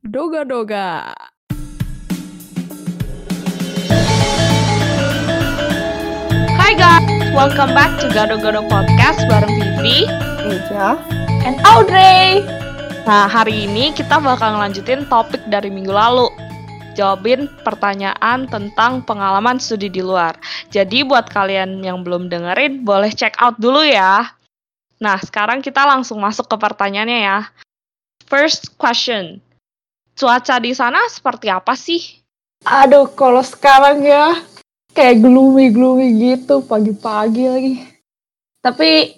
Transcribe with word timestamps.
Doga-doga. 0.00 1.12
Hai 6.56 6.72
guys, 6.72 7.28
welcome 7.36 7.76
back 7.76 8.00
to 8.00 8.08
Gado 8.08 8.40
Gado 8.40 8.64
Podcast 8.72 9.28
bareng 9.28 9.52
Vivi 9.60 10.08
Eja. 10.48 10.96
and 11.44 11.60
Audrey. 11.68 12.40
Nah, 13.04 13.28
hari 13.28 13.68
ini 13.68 13.92
kita 13.92 14.16
bakal 14.24 14.56
ngelanjutin 14.56 15.04
topik 15.12 15.44
dari 15.52 15.68
minggu 15.68 15.92
lalu. 15.92 16.32
Jawabin 16.96 17.52
pertanyaan 17.60 18.48
tentang 18.48 19.04
pengalaman 19.04 19.60
studi 19.60 19.92
di 19.92 20.00
luar. 20.00 20.32
Jadi 20.72 21.04
buat 21.04 21.28
kalian 21.28 21.84
yang 21.84 22.00
belum 22.00 22.32
dengerin, 22.32 22.88
boleh 22.88 23.12
check 23.12 23.36
out 23.36 23.60
dulu 23.60 23.84
ya. 23.84 24.32
Nah, 24.96 25.20
sekarang 25.20 25.60
kita 25.60 25.84
langsung 25.84 26.24
masuk 26.24 26.48
ke 26.48 26.56
pertanyaannya 26.56 27.20
ya. 27.20 27.38
First 28.24 28.80
question. 28.80 29.44
Cuaca 30.20 30.60
di 30.60 30.76
sana 30.76 31.00
seperti 31.08 31.48
apa 31.48 31.72
sih? 31.72 32.20
Aduh, 32.68 33.08
kalau 33.16 33.40
sekarang 33.40 34.04
ya 34.04 34.36
kayak 34.92 35.24
gloomy-gloomy 35.24 36.12
gitu 36.20 36.60
pagi-pagi 36.60 37.48
lagi. 37.48 37.74
Tapi 38.60 39.16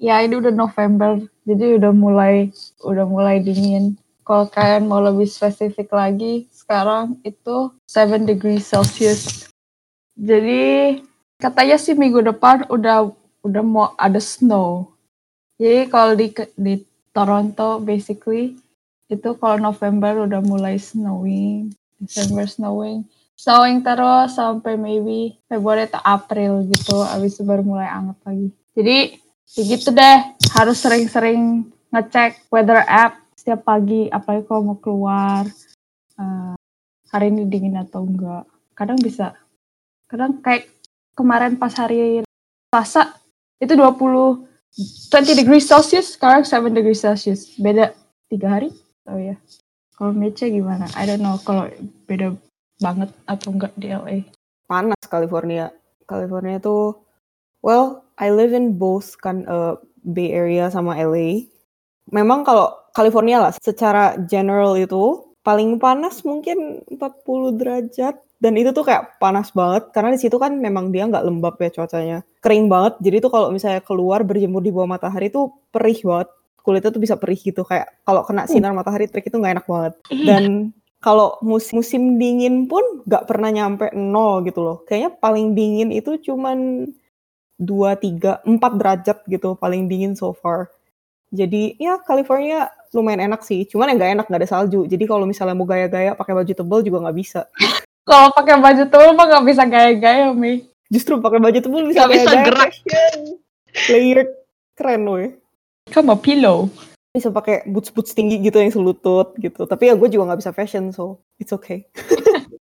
ya 0.00 0.24
ini 0.24 0.40
udah 0.40 0.48
November, 0.48 1.20
jadi 1.44 1.76
udah 1.76 1.92
mulai 1.92 2.48
udah 2.80 3.04
mulai 3.04 3.44
dingin. 3.44 4.00
Kalau 4.24 4.48
kalian 4.48 4.88
mau 4.88 5.04
lebih 5.04 5.28
spesifik 5.28 5.92
lagi, 5.92 6.48
sekarang 6.56 7.20
itu 7.20 7.76
7 7.84 8.24
degrees 8.24 8.64
Celsius. 8.64 9.52
Jadi 10.16 11.04
katanya 11.36 11.76
sih 11.76 11.92
minggu 11.92 12.24
depan 12.24 12.64
udah 12.72 13.12
udah 13.44 13.60
mau 13.60 13.92
ada 14.00 14.16
snow. 14.16 14.88
Jadi 15.60 15.84
kalau 15.92 16.16
di 16.16 16.32
di 16.56 16.80
Toronto 17.12 17.76
basically 17.84 18.56
itu 19.10 19.34
kalau 19.42 19.58
November 19.58 20.24
udah 20.24 20.38
mulai 20.46 20.78
snowing, 20.78 21.74
December 21.98 22.46
snowing, 22.46 23.02
snowing 23.34 23.82
terus 23.82 24.38
sampai 24.38 24.78
maybe 24.78 25.34
Februari 25.50 25.90
atau 25.90 25.98
April 26.06 26.62
gitu, 26.70 27.02
abis 27.02 27.36
itu 27.36 27.42
baru 27.42 27.66
mulai 27.66 27.90
anget 27.90 28.18
lagi. 28.22 28.48
Jadi 28.78 28.98
ya 29.58 29.62
gitu 29.66 29.90
deh, 29.90 30.18
harus 30.54 30.78
sering-sering 30.78 31.66
ngecek 31.90 32.46
weather 32.54 32.86
app 32.86 33.18
setiap 33.34 33.66
pagi, 33.66 34.06
apalagi 34.06 34.46
kalau 34.46 34.62
mau 34.72 34.78
keluar 34.78 35.42
eh, 36.16 36.54
hari 37.10 37.34
ini 37.34 37.50
dingin 37.50 37.82
atau 37.82 38.06
enggak. 38.06 38.46
Kadang 38.78 39.02
bisa, 39.02 39.34
kadang 40.06 40.38
kayak 40.38 40.70
kemarin 41.18 41.58
pas 41.58 41.74
hari 41.74 42.22
Selasa 42.70 43.18
itu 43.58 43.74
20 43.74 44.46
20 45.10 45.34
degrees 45.34 45.66
Celsius, 45.66 46.14
sekarang 46.14 46.46
7 46.46 46.70
degrees 46.70 47.02
Celsius. 47.02 47.58
Beda 47.58 47.90
tiga 48.30 48.54
hari. 48.54 48.70
Oh 49.10 49.18
ya. 49.18 49.36
Kalau 49.98 50.14
Mecha 50.14 50.46
gimana? 50.48 50.86
I 50.96 51.04
don't 51.04 51.20
know 51.20 51.36
kalau 51.42 51.68
beda 52.08 52.32
banget 52.80 53.10
atau 53.28 53.52
enggak 53.52 53.74
di 53.76 53.92
LA. 53.92 54.24
panas 54.70 55.02
California. 55.10 55.74
California 56.06 56.62
tuh, 56.62 56.94
well, 57.60 58.06
I 58.14 58.30
live 58.30 58.54
in 58.54 58.78
both 58.78 59.18
kan 59.18 59.42
uh, 59.50 59.74
Bay 60.06 60.30
Area 60.30 60.70
sama 60.70 60.94
LA. 60.94 61.50
Memang 62.14 62.46
kalau 62.46 62.70
California 62.94 63.42
lah, 63.42 63.52
secara 63.58 64.14
general 64.30 64.78
itu 64.78 65.34
paling 65.42 65.82
panas 65.82 66.22
mungkin 66.22 66.86
40 66.86 67.58
derajat. 67.58 68.14
Dan 68.40 68.56
itu 68.56 68.72
tuh 68.72 68.88
kayak 68.88 69.20
panas 69.20 69.52
banget 69.52 69.92
karena 69.92 70.16
di 70.16 70.20
situ 70.22 70.40
kan 70.40 70.56
memang 70.56 70.88
dia 70.88 71.04
nggak 71.04 71.28
lembab 71.28 71.60
ya 71.60 71.68
cuacanya. 71.76 72.18
Kering 72.40 72.72
banget. 72.72 72.96
Jadi 73.04 73.16
tuh 73.20 73.28
kalau 73.28 73.52
misalnya 73.52 73.84
keluar 73.84 74.24
berjemur 74.24 74.64
di 74.64 74.72
bawah 74.72 74.88
matahari 74.88 75.28
tuh 75.28 75.52
perih 75.68 76.00
banget. 76.00 76.28
Kulitnya 76.60 76.92
tuh 76.92 77.02
bisa 77.02 77.16
perih 77.16 77.40
gitu 77.40 77.64
kayak 77.64 78.04
kalau 78.04 78.22
kena 78.22 78.44
sinar 78.44 78.72
matahari 78.76 79.08
terik 79.08 79.28
itu 79.28 79.36
nggak 79.40 79.54
enak 79.60 79.66
banget. 79.66 79.94
Dan 80.12 80.44
kalau 81.00 81.40
musim, 81.40 81.80
musim 81.80 82.20
dingin 82.20 82.68
pun 82.68 82.82
nggak 83.08 83.24
pernah 83.24 83.48
nyampe 83.48 83.88
nol 83.96 84.44
gitu 84.44 84.60
loh. 84.60 84.76
Kayaknya 84.84 85.10
paling 85.16 85.56
dingin 85.56 85.88
itu 85.90 86.20
cuman 86.20 86.88
2, 87.60 87.64
3, 87.96 88.44
4 88.44 88.80
derajat 88.80 89.18
gitu 89.28 89.56
paling 89.56 89.88
dingin 89.88 90.12
so 90.16 90.32
far. 90.36 90.68
Jadi 91.30 91.78
ya 91.78 91.96
California 92.04 92.68
lumayan 92.92 93.32
enak 93.32 93.40
sih. 93.46 93.64
Cuman 93.64 93.94
yang 93.94 93.96
nggak 94.00 94.12
enak 94.18 94.26
nggak 94.28 94.40
ada 94.44 94.50
salju. 94.50 94.84
Jadi 94.84 95.04
kalau 95.06 95.24
misalnya 95.24 95.54
mau 95.54 95.64
gaya-gaya 95.68 96.12
pakai 96.18 96.34
baju 96.34 96.52
tebal 96.52 96.80
juga 96.84 97.08
nggak 97.08 97.18
bisa. 97.18 97.46
Kalau 98.10 98.32
pakai 98.34 98.58
baju 98.58 98.82
tebal 98.90 99.14
mah 99.14 99.26
nggak 99.28 99.44
bisa 99.46 99.62
gaya-gaya, 99.70 100.34
Mi. 100.34 100.66
Justru 100.90 101.22
pakai 101.22 101.38
baju 101.38 101.58
tebal 101.62 101.86
bisa 101.86 102.02
Nggak 102.02 102.10
bisa 102.10 102.26
gaya-gaya 102.26 102.44
gerak. 102.48 102.70
fashion. 102.74 103.18
Layered 103.86 104.30
keren 104.74 105.02
weh. 105.06 105.30
Kamu 105.90 106.16
pillow. 106.22 106.70
Bisa 107.10 107.34
pakai 107.34 107.66
boots-boots 107.66 108.14
tinggi 108.14 108.38
gitu 108.38 108.62
yang 108.62 108.70
selutut 108.70 109.34
gitu. 109.42 109.66
Tapi 109.66 109.90
ya 109.90 109.94
gue 109.98 110.06
juga 110.06 110.30
nggak 110.30 110.40
bisa 110.46 110.54
fashion 110.54 110.94
so 110.94 111.18
it's 111.42 111.50
okay. 111.50 111.84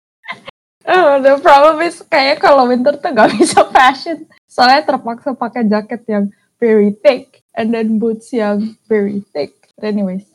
Oh, 0.82 1.22
the 1.22 1.38
problem 1.38 1.78
is 1.86 2.02
kayak 2.10 2.42
kalau 2.42 2.66
winter 2.66 2.98
tuh 2.98 3.14
nggak 3.14 3.30
bisa 3.38 3.62
fashion. 3.70 4.26
Soalnya 4.50 4.82
terpaksa 4.82 5.30
pakai 5.30 5.62
jaket 5.70 6.02
yang 6.10 6.24
very 6.58 6.90
thick 6.90 7.38
and 7.54 7.70
then 7.70 8.02
boots 8.02 8.34
yang 8.34 8.74
very 8.90 9.22
thick. 9.30 9.54
But 9.78 9.94
anyways, 9.94 10.26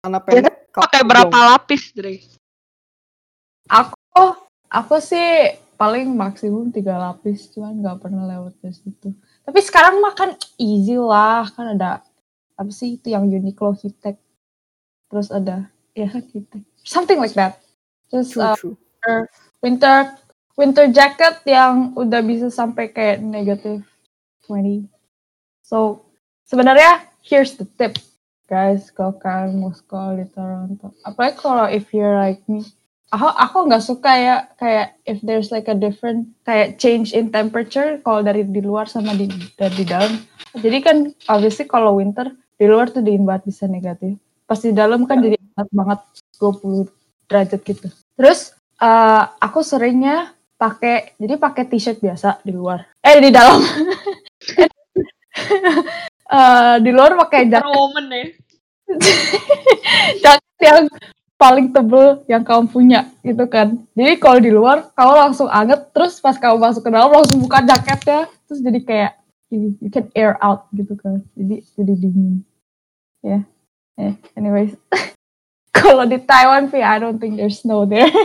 Karena 0.00 0.18
pendek. 0.24 0.72
Pakai 0.72 1.00
kaos 1.04 1.08
berapa 1.08 1.28
dong. 1.32 1.46
lapis, 1.52 1.82
Dre? 1.92 2.20
aku 3.66 4.22
aku 4.68 4.94
sih 5.02 5.56
paling 5.76 6.08
maksimum 6.12 6.72
tiga 6.72 6.96
lapis, 6.96 7.48
cuman 7.52 7.80
nggak 7.80 8.00
pernah 8.00 8.24
lewat 8.28 8.56
dari 8.60 8.76
situ. 8.76 9.12
Tapi 9.46 9.60
sekarang 9.62 10.02
mah 10.02 10.12
kan 10.18 10.34
easy 10.58 10.98
lah, 10.98 11.46
kan 11.54 11.78
ada 11.78 12.02
apa 12.58 12.70
sih 12.74 12.98
itu 12.98 13.14
yang 13.14 13.30
Uniqlo 13.30 13.78
Heattech. 13.78 14.18
Terus 15.06 15.30
ada 15.30 15.70
ya 15.94 16.10
Heattech. 16.10 16.66
Something 16.82 17.22
like 17.22 17.38
that. 17.38 17.62
Terus 18.10 18.34
True, 18.34 18.42
uh, 18.42 18.56
true. 18.58 18.74
winter 19.62 20.18
winter 20.58 20.90
jacket 20.90 21.46
yang 21.46 21.94
udah 21.94 22.20
bisa 22.26 22.50
sampai 22.50 22.90
kayak 22.90 23.22
negative 23.22 23.86
20. 24.50 24.90
So 25.62 26.02
sebenarnya 26.42 27.06
here's 27.22 27.54
the 27.54 27.70
tip 27.78 28.02
guys 28.46 28.90
kalau 28.94 29.14
kalian 29.18 29.62
mau 29.62 29.70
sekolah 29.70 30.18
di 30.18 30.26
Toronto. 30.30 30.90
Apalagi 31.06 31.36
kalau 31.38 31.66
if 31.70 31.90
you're 31.94 32.18
like 32.18 32.42
me, 32.50 32.66
aku 33.12 33.28
aku 33.30 33.56
nggak 33.70 33.84
suka 33.84 34.12
ya 34.18 34.36
kayak 34.58 34.98
if 35.06 35.18
there's 35.22 35.54
like 35.54 35.70
a 35.70 35.76
different 35.76 36.26
kayak 36.42 36.78
change 36.80 37.14
in 37.14 37.30
temperature 37.30 37.98
kalau 38.02 38.22
dari 38.22 38.42
di 38.42 38.62
luar 38.62 38.90
sama 38.90 39.14
di 39.14 39.30
dari 39.54 39.74
di 39.82 39.86
dalam. 39.86 40.12
Jadi 40.56 40.78
kan 40.82 40.96
obviously 41.30 41.68
kalau 41.68 42.00
winter 42.00 42.32
di 42.56 42.66
luar 42.66 42.88
tuh 42.88 43.04
dingin 43.04 43.28
banget 43.28 43.52
bisa 43.52 43.68
negatif. 43.68 44.16
Pas 44.48 44.58
di 44.58 44.72
dalam 44.72 45.04
kan 45.04 45.20
jadi 45.20 45.36
hangat 45.36 45.68
banget 45.70 46.00
20 46.40 46.88
derajat 47.28 47.60
gitu. 47.62 47.88
Terus 48.16 48.56
eh, 48.80 49.24
aku 49.38 49.60
seringnya 49.60 50.32
pakai 50.56 51.14
jadi 51.20 51.36
pakai 51.36 51.68
t-shirt 51.68 52.00
biasa 52.00 52.40
di 52.42 52.52
luar. 52.56 52.88
Eh 53.04 53.20
di 53.20 53.30
dalam. 53.30 53.60
Eh, 56.26 56.76
di 56.82 56.90
luar 56.90 57.14
pakai 57.14 57.46
jaket 57.46 57.70
Woman 57.70 58.10
ya. 58.10 58.26
jaket 60.26 60.58
yang 60.58 60.84
paling 61.36 61.72
tebel 61.72 62.24
yang 62.28 62.42
kamu 62.42 62.68
punya 62.72 63.00
gitu 63.20 63.44
kan. 63.48 63.84
Jadi 63.92 64.12
kalau 64.16 64.38
di 64.40 64.50
luar 64.52 64.88
kamu 64.96 65.12
langsung 65.14 65.48
anget 65.52 65.92
terus 65.92 66.20
pas 66.20 66.36
kamu 66.36 66.56
masuk 66.56 66.84
ke 66.84 66.90
dalam 66.92 67.12
langsung 67.12 67.40
buka 67.44 67.60
jaketnya 67.64 68.28
terus 68.48 68.60
jadi 68.64 68.80
kayak 68.82 69.12
you 69.52 69.88
can 69.92 70.08
air 70.16 70.40
out 70.40 70.68
gitu 70.72 70.96
kan. 70.96 71.22
Jadi 71.36 71.62
jadi 71.76 71.94
dingin. 71.96 72.42
Ya. 73.20 73.44
Yeah. 73.96 74.14
anyways. 74.36 74.76
kalau 75.76 76.08
di 76.08 76.20
Taiwan 76.20 76.72
sih 76.72 76.80
I 76.80 76.96
don't 76.96 77.20
think 77.20 77.36
there's 77.36 77.60
snow 77.64 77.84
there. 77.84 78.08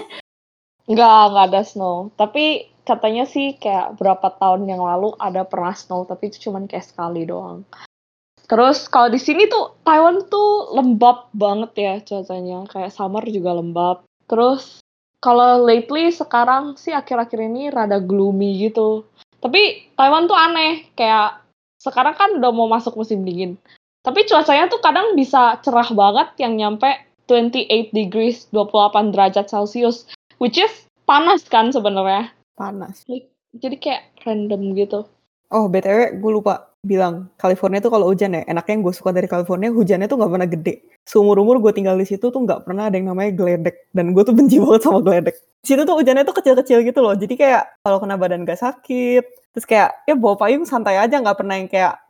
Enggak, 0.90 1.32
enggak 1.32 1.46
ada 1.54 1.62
snow. 1.64 2.12
Tapi 2.20 2.68
katanya 2.84 3.24
sih 3.30 3.56
kayak 3.56 3.96
berapa 3.96 4.28
tahun 4.36 4.68
yang 4.68 4.84
lalu 4.84 5.16
ada 5.22 5.48
pernah 5.48 5.72
snow, 5.72 6.04
tapi 6.04 6.34
itu 6.34 6.50
cuman 6.50 6.68
kayak 6.68 6.84
sekali 6.84 7.24
doang. 7.24 7.64
Terus 8.52 8.92
kalau 8.92 9.08
di 9.08 9.16
sini 9.16 9.48
tuh 9.48 9.80
Taiwan 9.88 10.28
tuh 10.28 10.76
lembab 10.76 11.32
banget 11.32 11.72
ya 11.80 11.94
cuacanya, 12.04 12.68
kayak 12.68 12.92
summer 12.92 13.24
juga 13.24 13.56
lembab. 13.56 14.04
Terus 14.28 14.84
kalau 15.24 15.64
lately 15.64 16.12
sekarang 16.12 16.76
sih 16.76 16.92
akhir-akhir 16.92 17.40
ini 17.40 17.72
rada 17.72 18.04
gloomy 18.04 18.60
gitu. 18.60 19.08
Tapi 19.40 19.96
Taiwan 19.96 20.28
tuh 20.28 20.36
aneh, 20.36 20.92
kayak 21.00 21.40
sekarang 21.80 22.14
kan 22.20 22.44
udah 22.44 22.52
mau 22.52 22.68
masuk 22.68 23.00
musim 23.00 23.24
dingin. 23.24 23.56
Tapi 24.04 24.28
cuacanya 24.28 24.68
tuh 24.68 24.84
kadang 24.84 25.16
bisa 25.16 25.56
cerah 25.64 25.88
banget 25.96 26.36
yang 26.44 26.60
nyampe 26.60 26.92
28 27.32 27.96
degrees, 27.96 28.52
28 28.52 29.16
derajat 29.16 29.48
Celcius 29.48 30.12
which 30.42 30.58
is 30.58 30.74
panas 31.06 31.46
kan 31.46 31.70
sebenarnya 31.70 32.34
Panas. 32.58 33.06
jadi 33.56 33.76
kayak 33.78 34.04
random 34.26 34.74
gitu 34.74 35.06
Oh, 35.52 35.68
BTW 35.68 36.24
gue 36.24 36.32
lupa 36.32 36.71
bilang, 36.82 37.30
California 37.38 37.78
tuh 37.78 37.94
kalau 37.94 38.10
hujan 38.10 38.34
ya, 38.34 38.42
enaknya 38.50 38.74
yang 38.74 38.84
gue 38.90 38.96
suka 38.98 39.14
dari 39.14 39.30
California, 39.30 39.70
hujannya 39.70 40.10
tuh 40.10 40.18
nggak 40.18 40.32
pernah 40.34 40.50
gede. 40.50 40.74
Seumur-umur 41.06 41.62
gue 41.62 41.72
tinggal 41.78 41.94
di 41.94 42.06
situ 42.10 42.34
tuh 42.34 42.42
nggak 42.42 42.66
pernah 42.66 42.90
ada 42.90 42.98
yang 42.98 43.14
namanya 43.14 43.32
geledek. 43.38 43.90
Dan 43.94 44.18
gue 44.18 44.24
tuh 44.26 44.34
benci 44.34 44.58
banget 44.64 44.82
sama 44.90 45.00
geledek. 45.06 45.38
Di 45.62 45.68
situ 45.70 45.82
tuh 45.86 45.96
hujannya 45.96 46.26
tuh 46.26 46.36
kecil-kecil 46.42 46.82
gitu 46.82 47.00
loh. 47.06 47.14
Jadi 47.14 47.34
kayak 47.38 47.86
kalau 47.86 48.02
kena 48.02 48.18
badan 48.18 48.50
gak 48.50 48.58
sakit. 48.58 49.24
Terus 49.54 49.66
kayak, 49.70 49.90
ya 50.10 50.16
bawa 50.18 50.36
payung 50.42 50.66
santai 50.66 50.98
aja, 50.98 51.22
nggak 51.22 51.38
pernah 51.38 51.56
yang 51.60 51.70
kayak... 51.70 52.02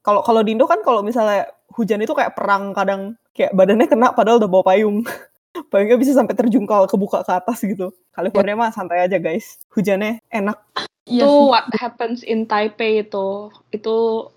Kalau 0.00 0.22
kalau 0.22 0.40
di 0.46 0.54
Indo 0.54 0.70
kan 0.70 0.80
kalau 0.86 1.02
misalnya 1.02 1.50
hujan 1.74 1.98
itu 1.98 2.14
kayak 2.14 2.38
perang 2.38 2.70
kadang 2.70 3.18
kayak 3.34 3.50
badannya 3.58 3.90
kena 3.90 4.14
padahal 4.14 4.38
udah 4.38 4.48
bawa 4.48 4.64
payung. 4.70 5.02
paling 5.72 5.90
nggak 5.90 6.00
bisa 6.00 6.12
sampai 6.14 6.36
terjungkal 6.38 6.86
kebuka 6.86 7.26
ke 7.26 7.32
atas 7.34 7.58
gitu. 7.66 7.90
California 8.14 8.54
mah 8.54 8.70
santai 8.70 9.02
aja 9.02 9.18
guys. 9.18 9.58
Hujannya 9.74 10.22
enak. 10.30 10.85
Iya 11.06 11.22
itu 11.22 11.30
what 11.48 11.70
happens 11.78 12.26
in 12.26 12.50
Taipei 12.50 13.06
itu. 13.06 13.50
Itu 13.70 14.28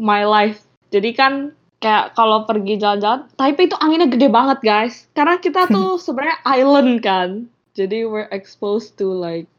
my 0.00 0.24
life. 0.24 0.64
Jadi 0.88 1.12
kan 1.12 1.52
kayak 1.78 2.16
kalau 2.16 2.48
pergi 2.48 2.80
jalan-jalan 2.80 3.28
Taipei 3.36 3.68
itu 3.68 3.76
anginnya 3.76 4.08
gede 4.08 4.28
banget 4.32 4.58
guys. 4.64 5.06
Karena 5.12 5.36
kita 5.38 5.68
tuh 5.74 6.00
sebenarnya 6.00 6.40
island 6.48 6.92
kan. 7.04 7.28
Jadi 7.76 8.08
we're 8.08 8.30
exposed 8.32 8.96
to 8.96 9.12
like 9.12 9.50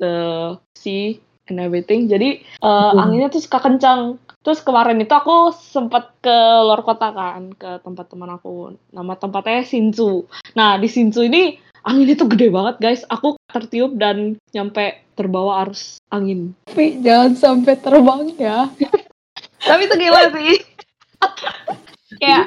the 0.00 0.56
sea 0.72 1.20
and 1.52 1.60
everything. 1.60 2.08
Jadi 2.08 2.40
uh, 2.64 2.96
anginnya 2.96 3.28
tuh 3.28 3.44
suka 3.44 3.60
kencang. 3.60 4.16
Terus 4.40 4.62
kemarin 4.62 5.02
itu 5.02 5.10
aku 5.10 5.50
sempat 5.50 6.14
ke 6.22 6.36
luar 6.62 6.86
kota 6.86 7.10
kan 7.10 7.50
ke 7.58 7.82
tempat 7.82 8.06
teman 8.06 8.30
aku. 8.30 8.78
Nama 8.94 9.12
tempatnya 9.18 9.66
Shinju 9.66 10.24
nah 10.56 10.80
di 10.80 10.88
Shinju 10.88 11.20
ini 11.28 11.60
anginnya 11.86 12.18
tuh 12.18 12.28
gede 12.28 12.50
banget 12.50 12.76
guys. 12.82 13.02
Aku 13.06 13.38
tertiup 13.46 13.94
dan 13.96 14.36
nyampe 14.50 15.00
terbawa 15.14 15.64
arus 15.64 16.02
angin. 16.10 16.52
Tapi 16.66 17.00
jangan 17.00 17.32
sampai 17.38 17.74
terbang 17.78 18.22
ya. 18.36 18.68
tapi 19.62 19.82
itu 19.86 19.94
gila 19.96 20.22
sih. 20.34 20.54
Kayak 22.20 22.44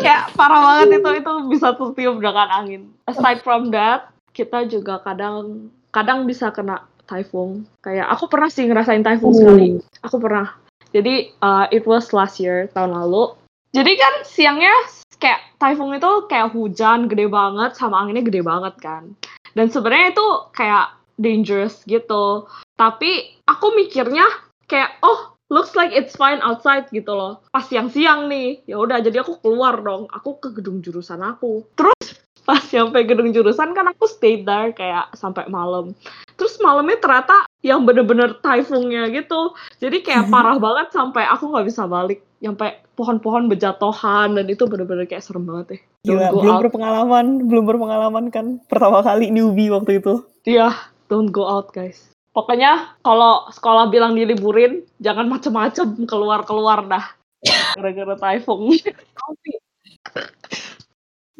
kayak 0.00 0.22
parah 0.34 0.60
banget 0.64 0.98
itu. 0.98 1.10
Itu 1.20 1.32
bisa 1.52 1.76
tertiup 1.76 2.16
dengan 2.18 2.48
angin. 2.50 2.82
Aside 3.06 3.44
from 3.44 3.70
that 3.70 4.10
kita 4.34 4.66
juga 4.66 4.98
kadang 5.04 5.70
kadang 5.94 6.26
bisa 6.26 6.50
kena 6.50 6.82
typhoon. 7.06 7.68
Kayak 7.84 8.10
aku 8.10 8.26
pernah 8.26 8.50
sih 8.50 8.66
ngerasain 8.66 9.04
typhoon 9.04 9.30
Uh. 9.30 9.38
sekali 9.38 9.68
aku 10.02 10.16
pernah. 10.18 10.56
Jadi 10.94 11.34
uh, 11.42 11.66
it 11.74 11.86
was 11.86 12.14
last 12.14 12.38
year 12.38 12.70
tahun 12.70 12.94
lalu 12.94 13.34
jadi 13.74 13.92
kan 13.98 14.14
siangnya 14.22 14.74
kayak 15.18 15.58
typhoon 15.58 15.98
itu 15.98 16.12
kayak 16.30 16.54
hujan 16.54 17.10
gede 17.10 17.26
banget 17.26 17.74
sama 17.74 18.06
anginnya 18.06 18.22
gede 18.22 18.46
banget 18.46 18.74
kan. 18.78 19.18
Dan 19.54 19.66
sebenarnya 19.66 20.14
itu 20.14 20.26
kayak 20.54 20.94
dangerous 21.18 21.82
gitu. 21.82 22.46
Tapi 22.78 23.42
aku 23.50 23.74
mikirnya 23.74 24.26
kayak 24.70 24.94
oh 25.02 25.34
looks 25.50 25.74
like 25.74 25.90
it's 25.90 26.14
fine 26.14 26.38
outside 26.46 26.86
gitu 26.94 27.10
loh. 27.10 27.42
Pas 27.50 27.66
siang-siang 27.66 28.30
nih 28.30 28.62
ya 28.70 28.78
udah 28.78 29.02
jadi 29.02 29.26
aku 29.26 29.42
keluar 29.42 29.82
dong. 29.82 30.06
Aku 30.14 30.38
ke 30.38 30.54
gedung 30.54 30.78
jurusan 30.78 31.18
aku. 31.18 31.66
Terus 31.74 32.14
pas 32.44 32.60
sampai 32.60 33.08
gedung 33.08 33.32
jurusan 33.34 33.74
kan 33.74 33.90
aku 33.90 34.06
stay 34.06 34.44
there 34.46 34.70
kayak 34.70 35.10
sampai 35.16 35.48
malam 35.48 35.96
terus 36.34 36.58
malamnya 36.62 36.98
ternyata 36.98 37.46
yang 37.64 37.86
bener-bener 37.86 38.38
typhoonnya 38.42 39.10
gitu 39.14 39.54
jadi 39.78 40.02
kayak 40.02 40.28
parah 40.28 40.58
banget 40.58 40.92
sampai 40.92 41.24
aku 41.30 41.50
nggak 41.50 41.66
bisa 41.66 41.86
balik 41.86 42.20
sampai 42.38 42.76
pohon-pohon 42.94 43.48
berjatuhan 43.48 44.36
dan 44.36 44.46
itu 44.46 44.68
bener-bener 44.68 45.08
kayak 45.08 45.24
serem 45.24 45.48
banget 45.48 45.66
ya 45.78 45.80
Gila, 46.04 46.36
belum 46.36 46.54
out. 46.60 46.62
berpengalaman, 46.68 47.26
belum 47.48 47.64
berpengalaman 47.64 48.24
kan 48.28 48.60
pertama 48.68 49.00
kali 49.00 49.32
newbie 49.32 49.72
waktu 49.72 50.04
itu. 50.04 50.20
Iya, 50.44 50.68
don't 51.08 51.32
go 51.32 51.48
out 51.48 51.72
guys. 51.72 52.12
Pokoknya 52.36 52.92
kalau 53.00 53.48
sekolah 53.48 53.88
bilang 53.88 54.12
diliburin, 54.12 54.84
jangan 55.00 55.32
macem-macem 55.32 56.04
keluar-keluar 56.04 56.84
dah. 56.84 57.08
Gara-gara 57.80 58.20
typhoon. 58.20 58.76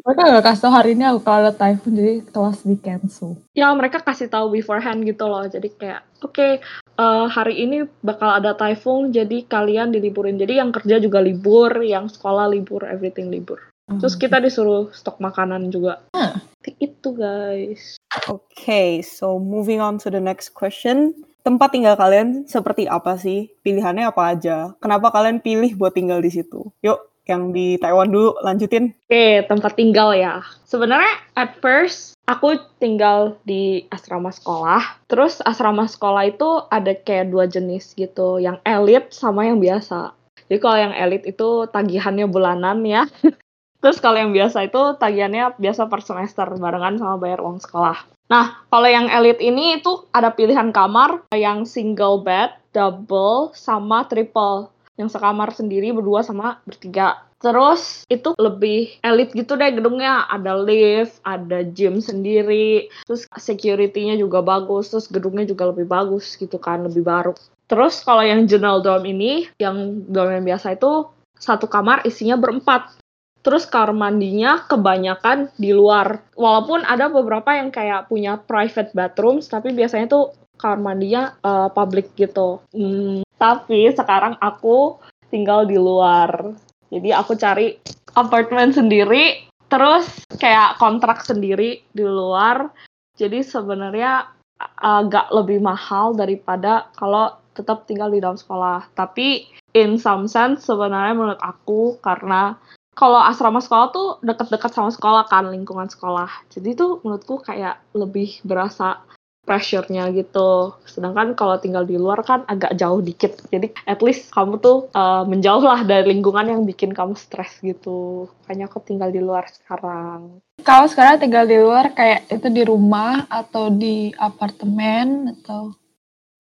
Mereka 0.05 0.21
gak 0.37 0.45
kasih 0.45 0.63
tau 0.69 0.73
hari 0.77 0.93
ini 0.93 1.05
aku 1.09 1.25
kalau 1.25 1.49
ada 1.49 1.53
typhoon 1.57 1.97
jadi 1.97 2.15
kelas 2.29 2.61
di 2.61 2.77
cancel. 2.77 3.41
ya 3.57 3.73
mereka 3.73 4.05
kasih 4.05 4.29
tahu 4.29 4.53
beforehand 4.53 5.01
gitu 5.09 5.25
loh. 5.25 5.49
Jadi 5.49 5.73
kayak, 5.73 6.05
oke 6.21 6.61
eh, 6.61 7.27
hari 7.33 7.65
ini 7.65 7.89
bakal 8.05 8.29
ada 8.29 8.53
typhoon, 8.53 9.17
jadi 9.17 9.49
kalian 9.49 9.97
diliburin. 9.97 10.37
Jadi 10.37 10.61
yang 10.61 10.77
kerja 10.77 11.01
juga 11.01 11.25
libur, 11.25 11.73
yang 11.81 12.13
sekolah 12.13 12.53
libur, 12.53 12.85
everything 12.85 13.33
libur. 13.33 13.65
Terus 13.85 14.17
kita 14.17 14.41
disuruh 14.41 14.89
stok 14.97 15.21
makanan 15.21 15.69
juga. 15.69 16.05
Ah. 16.17 16.41
Itu 16.81 17.13
guys. 17.13 18.01
Oke, 18.33 19.05
so 19.05 19.37
moving 19.37 19.81
on 19.81 20.01
to 20.01 20.09
the 20.09 20.21
next 20.21 20.57
question. 20.57 21.13
Tempat 21.45 21.77
tinggal 21.77 21.93
kalian 22.01 22.49
seperti 22.49 22.89
apa 22.89 23.21
sih? 23.21 23.53
Pilihannya 23.61 24.09
apa 24.09 24.33
aja? 24.33 24.73
Kenapa 24.81 25.13
kalian 25.13 25.45
pilih 25.45 25.77
buat 25.77 25.93
tinggal 25.93 26.25
di 26.25 26.33
situ? 26.33 26.73
Yuk, 26.81 26.97
yang 27.25 27.53
di 27.57 27.81
Taiwan 27.81 28.13
dulu 28.13 28.37
lanjutin. 28.45 28.93
Oke, 29.09 29.45
tempat 29.49 29.73
tinggal 29.77 30.13
ya. 30.13 30.45
Sebenarnya 30.69 31.13
at 31.37 31.57
first 31.61 32.17
aku 32.29 32.61
tinggal 32.81 33.41
di 33.45 33.89
asrama 33.89 34.33
sekolah. 34.33 35.05
Terus 35.09 35.41
asrama 35.45 35.89
sekolah 35.89 36.29
itu 36.29 36.65
ada 36.69 36.93
kayak 36.93 37.33
dua 37.33 37.49
jenis 37.49 37.97
gitu, 37.97 38.41
yang 38.41 38.61
elit 38.65 39.13
sama 39.13 39.49
yang 39.49 39.61
biasa. 39.61 40.13
Jadi 40.49 40.61
kalau 40.61 40.77
yang 40.77 40.93
elit 40.93 41.25
itu 41.25 41.65
tagihannya 41.73 42.29
bulanan 42.29 42.85
ya. 42.85 43.09
Terus 43.85 44.01
kalau 44.01 44.17
yang 44.17 44.33
biasa 44.33 44.65
itu 44.65 44.97
tagihannya 44.97 45.61
biasa 45.61 45.89
per 45.93 46.01
semester 46.01 46.49
barengan 46.57 46.97
sama 46.97 47.21
bayar 47.21 47.45
uang 47.45 47.61
sekolah. 47.61 48.15
Nah, 48.33 48.65
kalau 48.73 48.89
yang 48.89 49.13
elit 49.13 49.37
ini 49.45 49.77
itu 49.77 50.09
ada 50.09 50.33
pilihan 50.33 50.73
kamar 50.73 51.29
yang 51.37 51.69
single 51.69 52.25
bed, 52.25 52.57
double, 52.73 53.53
sama 53.53 54.09
triple. 54.09 54.73
Yang 54.95 55.19
sekamar 55.19 55.51
sendiri 55.51 55.91
berdua 55.91 56.23
sama 56.23 56.63
bertiga. 56.63 57.27
Terus 57.43 58.09
itu 58.09 58.33
lebih 58.41 58.97
elit 59.05 59.35
gitu 59.37 59.59
deh 59.59 59.69
gedungnya. 59.75 60.25
Ada 60.31 60.57
lift, 60.65 61.21
ada 61.27 61.61
gym 61.61 62.01
sendiri, 62.01 62.89
terus 63.05 63.29
security-nya 63.37 64.17
juga 64.17 64.41
bagus, 64.41 64.89
terus 64.89 65.11
gedungnya 65.13 65.45
juga 65.45 65.69
lebih 65.69 65.85
bagus 65.85 66.39
gitu 66.41 66.57
kan, 66.57 66.89
lebih 66.89 67.05
baru. 67.05 67.37
Terus 67.69 68.01
kalau 68.01 68.25
yang 68.25 68.49
general 68.49 68.81
dorm 68.81 69.05
ini, 69.05 69.49
yang 69.61 70.05
dorm 70.09 70.31
yang 70.41 70.45
biasa 70.45 70.79
itu 70.79 71.11
satu 71.37 71.69
kamar 71.69 72.07
isinya 72.09 72.41
berempat. 72.41 72.97
Terus 73.45 73.69
kamar 73.69 73.93
mandinya 73.93 74.65
kebanyakan 74.65 75.53
di 75.61 75.77
luar. 75.77 76.25
Walaupun 76.33 76.81
ada 76.81 77.13
beberapa 77.13 77.53
yang 77.53 77.69
kayak 77.69 78.09
punya 78.09 78.41
private 78.41 78.97
bathrooms, 78.97 79.53
tapi 79.53 79.77
biasanya 79.77 80.09
tuh 80.09 80.33
kamar 80.57 80.79
mandinya 80.81 81.35
eh, 81.43 81.69
public 81.73 82.15
gitu. 82.17 82.63
Hmm, 82.73 83.23
tapi 83.37 83.91
sekarang 83.93 84.39
aku 84.39 84.99
tinggal 85.29 85.67
di 85.67 85.77
luar. 85.77 86.55
Jadi 86.89 87.11
aku 87.11 87.35
cari 87.35 87.75
apartemen 88.15 88.71
sendiri, 88.71 89.51
terus 89.67 90.07
kayak 90.39 90.79
kontrak 90.79 91.27
sendiri 91.27 91.83
di 91.91 92.05
luar. 92.07 92.71
Jadi 93.19 93.43
sebenarnya 93.43 94.31
agak 94.79 95.35
lebih 95.35 95.59
mahal 95.59 96.15
daripada 96.15 96.87
kalau 96.95 97.35
tetap 97.55 97.87
tinggal 97.87 98.11
di 98.11 98.23
dalam 98.23 98.39
sekolah. 98.39 98.91
Tapi 98.95 99.47
in 99.75 99.99
some 99.99 100.31
sense 100.31 100.67
sebenarnya 100.67 101.15
menurut 101.15 101.43
aku 101.43 101.99
karena 102.03 102.55
kalau 102.95 103.19
asrama 103.19 103.59
sekolah 103.59 103.91
tuh 103.91 104.09
deket-deket 104.23 104.71
sama 104.71 104.91
sekolah 104.95 105.27
kan 105.27 105.51
lingkungan 105.51 105.91
sekolah. 105.91 106.31
Jadi 106.51 106.79
tuh 106.79 107.03
menurutku 107.03 107.43
kayak 107.43 107.83
lebih 107.95 108.39
berasa 108.47 109.03
pressure-nya 109.45 110.11
gitu. 110.17 110.75
Sedangkan 110.89 111.37
kalau 111.39 111.61
tinggal 111.61 111.85
di 111.85 112.01
luar 112.01 112.25
kan 112.25 112.43
agak 112.49 112.75
jauh 112.81 112.99
dikit. 113.05 113.39
Jadi 113.53 113.73
at 113.85 114.01
least 114.01 114.33
kamu 114.33 114.59
tuh 114.59 114.89
uh, 114.97 115.23
menjauh 115.29 115.63
lah 115.63 115.85
dari 115.85 116.17
lingkungan 116.17 116.49
yang 116.49 116.63
bikin 116.65 116.97
kamu 116.97 117.15
stres 117.15 117.61
gitu. 117.61 118.27
Makanya 118.45 118.67
aku 118.67 118.81
tinggal 118.81 119.13
di 119.13 119.21
luar 119.21 119.47
sekarang. 119.47 120.43
Kalau 120.65 120.89
sekarang 120.89 121.21
tinggal 121.21 121.45
di 121.45 121.61
luar 121.61 121.93
kayak 121.93 122.27
itu 122.33 122.49
di 122.51 122.63
rumah 122.65 123.29
atau 123.29 123.71
di 123.71 124.11
apartemen 124.17 125.31
atau 125.41 125.77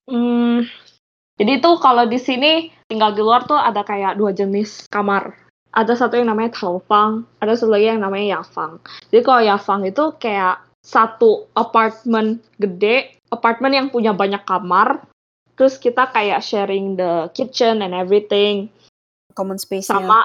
Hmm, 0.04 0.68
jadi 1.40 1.64
tuh 1.64 1.80
kalau 1.80 2.04
di 2.04 2.20
sini 2.20 2.68
tinggal 2.84 3.16
di 3.16 3.24
luar 3.24 3.48
tuh 3.48 3.56
ada 3.56 3.80
kayak 3.80 4.20
dua 4.20 4.36
jenis 4.36 4.84
kamar. 4.92 5.32
Ada 5.74 5.98
satu 5.98 6.20
yang 6.20 6.30
namanya 6.30 6.54
Taofang, 6.54 7.26
ada 7.42 7.56
satu 7.58 7.74
lagi 7.74 7.90
yang 7.90 8.04
namanya 8.04 8.38
Yafang. 8.38 8.78
Jadi 9.10 9.20
kalau 9.26 9.42
Yafang 9.42 9.82
itu 9.88 10.14
kayak 10.20 10.62
satu 10.84 11.48
apartemen 11.56 12.44
gede, 12.60 13.16
apartemen 13.32 13.72
yang 13.72 13.88
punya 13.88 14.12
banyak 14.12 14.44
kamar, 14.44 15.00
terus 15.56 15.80
kita 15.80 16.12
kayak 16.12 16.44
sharing 16.44 17.00
the 17.00 17.32
kitchen 17.32 17.80
and 17.80 17.96
everything, 17.96 18.68
Common 19.32 19.58
space 19.58 19.90
sama 19.90 20.22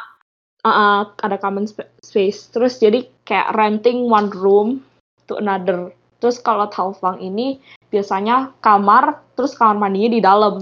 uh, 0.67 1.07
ada 1.23 1.39
common 1.39 1.65
sp- 1.65 1.89
space. 2.03 2.51
Terus 2.51 2.77
jadi 2.77 3.07
kayak 3.23 3.55
renting 3.55 4.05
one 4.05 4.29
room 4.35 4.83
to 5.25 5.39
another. 5.39 5.95
Terus 6.19 6.37
kalau 6.43 6.67
Taofang 6.67 7.23
ini 7.23 7.57
biasanya 7.89 8.51
kamar, 8.59 9.23
terus 9.39 9.55
kamar 9.55 9.79
mandinya 9.79 10.11
di 10.11 10.21
dalam. 10.21 10.55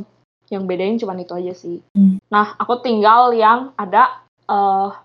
Yang 0.48 0.64
bedain 0.64 0.96
cuma 0.96 1.18
itu 1.20 1.36
aja 1.36 1.54
sih. 1.58 1.84
Hmm. 1.92 2.24
Nah, 2.32 2.56
aku 2.56 2.80
tinggal 2.80 3.36
yang 3.36 3.76
ada 3.76 4.24
uh, 4.48 4.96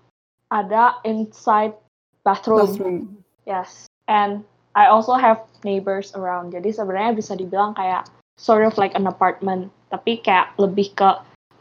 ada 0.47 1.03
inside 1.03 1.75
bathroom. 2.23 2.69
bathroom. 2.71 2.97
Yes. 3.43 3.91
And 4.07 4.47
I 4.73 4.89
also 4.89 5.13
have 5.13 5.45
neighbors 5.61 6.13
around. 6.17 6.53
Jadi 6.53 6.73
sebenarnya 6.73 7.13
bisa 7.13 7.37
dibilang 7.37 7.77
kayak 7.77 8.09
sort 8.37 8.65
of 8.65 8.73
like 8.81 8.97
an 8.97 9.05
apartment, 9.05 9.69
tapi 9.93 10.17
kayak 10.21 10.53
lebih 10.57 10.93
ke 10.97 11.09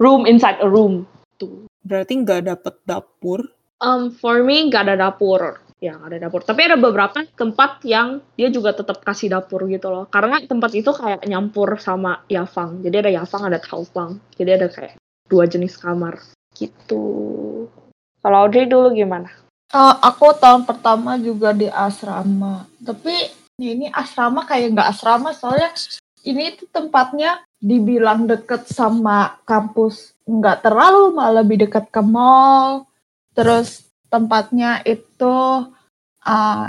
room 0.01 0.25
inside 0.25 0.57
a 0.65 0.69
room. 0.69 1.05
Tuh. 1.37 1.69
Berarti 1.85 2.25
nggak 2.25 2.49
dapet 2.49 2.75
dapur. 2.89 3.45
Um, 3.83 4.15
for 4.15 4.41
me 4.41 4.71
nggak 4.71 4.89
ada 4.89 4.97
dapur. 4.97 5.61
Ya 5.83 5.99
nggak 5.99 6.09
ada 6.15 6.19
dapur. 6.29 6.41
Tapi 6.47 6.61
ada 6.71 6.77
beberapa 6.79 7.27
tempat 7.35 7.83
yang 7.85 8.23
dia 8.39 8.49
juga 8.49 8.73
tetap 8.73 9.03
kasih 9.03 9.35
dapur 9.35 9.67
gitu 9.69 9.91
loh. 9.91 10.05
Karena 10.09 10.41
tempat 10.41 10.73
itu 10.73 10.95
kayak 10.95 11.27
nyampur 11.27 11.77
sama 11.83 12.23
Yafang. 12.31 12.81
Jadi 12.81 12.97
ada 13.03 13.11
Yafang, 13.11 13.43
ada 13.45 13.59
Taofang. 13.59 14.23
Jadi 14.39 14.51
ada 14.55 14.67
kayak 14.71 14.97
dua 15.27 15.45
jenis 15.45 15.77
kamar 15.77 16.23
gitu. 16.55 17.05
Kalau 18.23 18.39
Audrey 18.47 18.71
dulu 18.71 18.95
gimana? 18.95 19.27
Uh, 19.73 19.97
aku 20.05 20.37
tahun 20.37 20.69
pertama 20.69 21.17
juga 21.17 21.57
di 21.57 21.65
asrama. 21.65 22.69
Tapi 22.85 23.33
ini 23.57 23.89
asrama 23.89 24.45
kayak 24.45 24.77
nggak 24.77 24.89
asrama 24.93 25.33
soalnya 25.33 25.73
ini 26.29 26.53
tuh 26.61 26.69
tempatnya 26.69 27.41
dibilang 27.57 28.29
deket 28.29 28.69
sama 28.69 29.41
kampus 29.49 30.13
nggak 30.29 30.67
terlalu 30.67 31.17
malah 31.17 31.41
lebih 31.41 31.65
dekat 31.65 31.89
ke 31.89 32.05
mall. 32.05 32.85
Terus 33.33 33.89
tempatnya 34.13 34.85
itu 34.85 35.65
uh, 36.21 36.69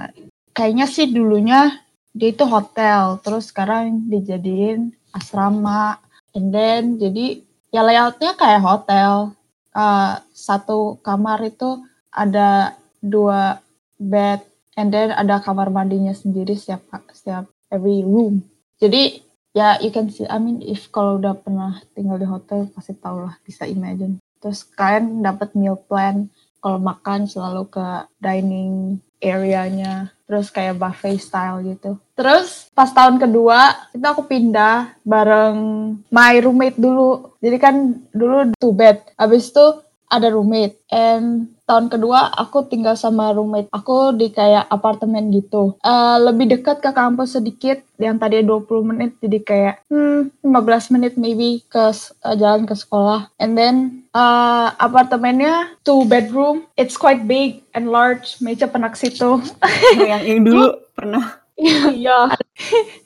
kayaknya 0.55 0.87
sih 0.87 1.11
dulunya 1.11 1.83
dia 2.15 2.29
itu 2.31 2.45
hotel, 2.47 3.19
terus 3.19 3.51
sekarang 3.51 4.07
dijadiin 4.07 4.95
asrama. 5.11 5.99
And 6.31 6.55
then 6.55 6.95
jadi 7.03 7.43
ya 7.67 7.83
layoutnya 7.83 8.39
kayak 8.39 8.63
hotel. 8.63 9.35
Uh, 9.73 10.21
satu 10.31 11.01
kamar 11.01 11.41
itu 11.43 11.81
ada 12.13 12.77
dua 13.03 13.59
bed 13.99 14.39
and 14.79 14.95
then 14.95 15.11
ada 15.11 15.43
kamar 15.43 15.67
mandinya 15.67 16.15
sendiri 16.15 16.55
setiap 16.55 16.87
setiap 17.11 17.51
every 17.67 17.99
room. 18.01 18.47
Jadi 18.79 19.19
ya 19.51 19.77
you 19.83 19.91
can 19.91 20.07
see 20.07 20.25
I 20.25 20.39
mean 20.39 20.63
if 20.63 20.87
kalau 20.89 21.19
udah 21.19 21.35
pernah 21.35 21.83
tinggal 21.91 22.15
di 22.15 22.25
hotel 22.25 22.71
pasti 22.71 22.95
tau 22.95 23.19
lah 23.19 23.35
bisa 23.43 23.67
imagine. 23.67 24.23
Terus 24.39 24.63
kalian 24.63 25.19
dapat 25.19 25.51
meal 25.59 25.75
plan 25.75 26.31
kalau 26.63 26.79
makan 26.79 27.27
selalu 27.27 27.67
ke 27.67 27.87
dining 28.23 29.03
areanya 29.23 30.11
terus 30.27 30.51
kayak 30.51 30.79
buffet 30.79 31.19
style 31.19 31.63
gitu. 31.63 31.99
Terus 32.15 32.71
pas 32.73 32.89
tahun 32.91 33.19
kedua 33.19 33.91
itu 33.93 34.03
aku 34.03 34.25
pindah 34.27 34.97
bareng 35.03 35.59
my 36.09 36.33
roommate 36.39 36.79
dulu. 36.79 37.35
Jadi 37.43 37.57
kan 37.59 37.75
dulu 38.11 38.51
two 38.57 38.73
bed. 38.73 39.03
Habis 39.19 39.51
itu 39.51 39.83
ada 40.09 40.27
roommate 40.29 40.77
and 40.91 41.53
tahun 41.73 41.89
kedua 41.89 42.29
aku 42.37 42.69
tinggal 42.69 42.93
sama 42.93 43.33
roommate 43.33 43.65
aku 43.73 44.13
di 44.13 44.29
kayak 44.29 44.69
apartemen 44.69 45.33
gitu. 45.33 45.73
Uh, 45.81 46.21
lebih 46.21 46.53
dekat 46.53 46.85
ke 46.85 46.93
kampus 46.93 47.33
sedikit 47.33 47.81
yang 47.97 48.21
tadi 48.21 48.45
20 48.45 48.69
menit 48.93 49.17
jadi 49.17 49.39
kayak 49.41 49.75
hmm, 49.89 50.45
15 50.45 50.93
menit 50.93 51.17
maybe 51.17 51.65
ke 51.65 51.89
uh, 51.89 52.35
jalan 52.37 52.69
ke 52.69 52.77
sekolah. 52.77 53.33
And 53.41 53.57
then 53.57 54.05
uh, 54.13 54.69
apartemennya 54.77 55.73
two 55.81 56.05
bedroom 56.05 56.69
it's 56.77 56.93
quite 56.93 57.25
big 57.25 57.65
and 57.73 57.89
large 57.89 58.37
meja 58.37 58.69
situ. 58.93 59.41
Yang, 59.97 60.21
yang 60.29 60.41
dulu 60.45 60.77
pernah. 60.97 61.41
Iya. 61.57 62.29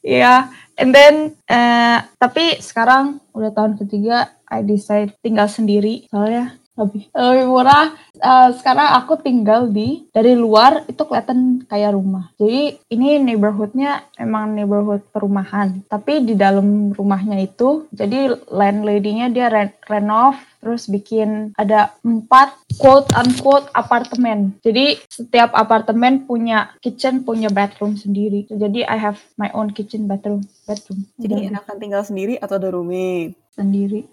Iya. 0.04 0.52
And 0.76 0.92
then 0.92 1.40
uh, 1.48 2.04
tapi 2.20 2.60
sekarang 2.60 3.24
udah 3.32 3.56
tahun 3.56 3.80
ketiga 3.80 4.36
I 4.44 4.60
decide 4.64 5.16
tinggal 5.24 5.48
sendiri. 5.48 6.08
Soalnya 6.12 6.57
lebih 6.78 7.10
lebih 7.12 7.46
murah. 7.50 7.92
Uh, 8.18 8.50
sekarang 8.58 8.98
aku 8.98 9.18
tinggal 9.22 9.70
di 9.70 10.10
dari 10.14 10.34
luar 10.34 10.86
itu 10.90 11.02
kelihatan 11.06 11.66
kayak 11.66 11.94
rumah. 11.94 12.34
Jadi 12.38 12.78
ini 12.94 13.22
neighborhoodnya 13.22 14.06
emang 14.18 14.54
neighborhood 14.54 15.06
perumahan. 15.10 15.82
Tapi 15.90 16.26
di 16.26 16.34
dalam 16.38 16.94
rumahnya 16.94 17.42
itu 17.42 17.90
jadi 17.94 18.34
landlady-nya 18.50 19.30
dia 19.34 19.50
re 19.50 19.74
renov 19.86 20.38
terus 20.58 20.90
bikin 20.90 21.54
ada 21.56 21.94
empat 22.02 22.54
quote 22.82 23.10
unquote 23.14 23.70
apartemen. 23.72 24.58
Jadi 24.66 24.98
setiap 25.08 25.54
apartemen 25.54 26.26
punya 26.26 26.74
kitchen, 26.82 27.24
punya 27.24 27.48
bathroom 27.54 27.96
sendiri. 27.96 28.50
Jadi 28.50 28.84
I 28.84 28.98
have 28.98 29.22
my 29.38 29.54
own 29.54 29.72
kitchen, 29.72 30.10
bathroom, 30.10 30.44
bathroom. 30.66 31.06
Jadi 31.22 31.54
enakan 31.54 31.78
tinggal 31.78 32.04
sendiri 32.04 32.36
atau 32.42 32.58
ada 32.58 32.74
roommate? 32.74 33.38
Sendiri. 33.54 34.06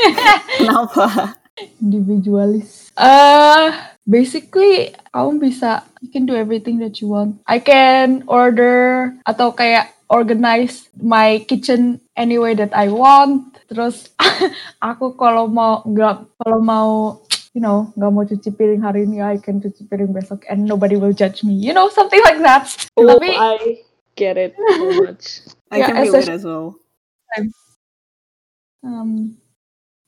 Kenapa? 0.60 1.38
Individualis. 1.80 2.90
Uh, 2.96 3.72
basically 4.06 4.92
kamu 5.14 5.50
bisa 5.50 5.86
you 6.02 6.10
can 6.10 6.26
do 6.26 6.34
everything 6.34 6.82
that 6.82 6.98
you 6.98 7.08
want. 7.10 7.38
I 7.46 7.62
can 7.62 8.26
order 8.26 9.12
atau 9.28 9.54
kayak 9.54 9.94
organize 10.12 10.90
my 11.00 11.40
kitchen 11.48 12.02
any 12.18 12.36
way 12.36 12.52
that 12.58 12.74
I 12.76 12.92
want. 12.92 13.56
Terus 13.70 14.12
aku 14.92 15.16
kalau 15.16 15.48
mau 15.48 15.80
nggak 15.86 16.28
kalau 16.42 16.60
mau 16.60 16.88
you 17.56 17.60
know 17.60 17.88
nggak 17.96 18.12
mau 18.12 18.24
cuci 18.24 18.50
piring 18.52 18.82
hari 18.84 19.08
ini 19.08 19.24
I 19.24 19.40
can 19.40 19.60
cuci 19.60 19.88
piring 19.88 20.12
besok 20.12 20.44
and 20.52 20.68
nobody 20.68 21.00
will 21.00 21.16
judge 21.16 21.40
me. 21.44 21.56
You 21.56 21.72
know 21.72 21.88
something 21.88 22.20
like 22.24 22.40
that. 22.44 22.68
Oh, 22.98 23.08
Tapi 23.08 23.32
I 23.32 23.84
get 24.16 24.36
it 24.36 24.52
so 24.56 24.86
much. 25.04 25.24
I 25.72 25.80
yeah, 25.80 25.86
can 25.88 25.94
do 26.04 26.12
it 26.16 26.28
as 26.28 26.44
well. 26.44 26.76
Um, 28.82 29.38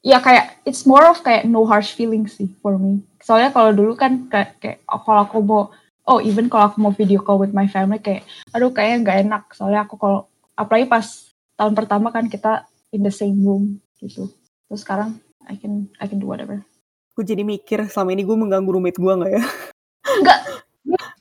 ya 0.05 0.21
kayak 0.21 0.61
it's 0.69 0.85
more 0.85 1.03
of 1.09 1.19
kayak 1.25 1.49
no 1.49 1.65
harsh 1.65 1.97
feelings 1.97 2.37
sih 2.37 2.53
for 2.61 2.77
me. 2.77 3.01
Soalnya 3.25 3.51
kalau 3.57 3.73
dulu 3.73 3.97
kan 3.97 4.29
kayak, 4.29 4.61
kayak 4.61 4.79
kalau 4.85 5.25
aku 5.25 5.41
mau 5.41 5.73
oh 6.05 6.21
even 6.21 6.53
kalau 6.53 6.69
aku 6.69 6.77
mau 6.85 6.93
video 6.93 7.25
call 7.25 7.41
with 7.41 7.57
my 7.57 7.65
family 7.65 7.97
kayak 7.97 8.29
aduh 8.53 8.69
kayaknya 8.69 8.97
nggak 9.01 9.19
enak 9.25 9.43
soalnya 9.57 9.89
aku 9.89 9.97
kalau 9.97 10.29
apalagi 10.55 10.85
pas 10.85 11.33
tahun 11.57 11.73
pertama 11.73 12.13
kan 12.13 12.29
kita 12.29 12.69
in 12.93 13.01
the 13.01 13.11
same 13.11 13.41
room 13.41 13.81
gitu. 13.99 14.29
Terus 14.69 14.85
sekarang 14.85 15.17
I 15.49 15.57
can 15.57 15.89
I 15.97 16.07
can 16.07 16.21
do 16.21 16.29
whatever. 16.29 16.61
Gue 17.17 17.25
jadi 17.25 17.41
mikir 17.41 17.89
selama 17.89 18.13
ini 18.13 18.23
gue 18.29 18.37
mengganggu 18.37 18.71
roommate 18.71 19.01
gue 19.01 19.13
nggak 19.17 19.33
ya? 19.33 19.43
Enggak. 20.21 20.39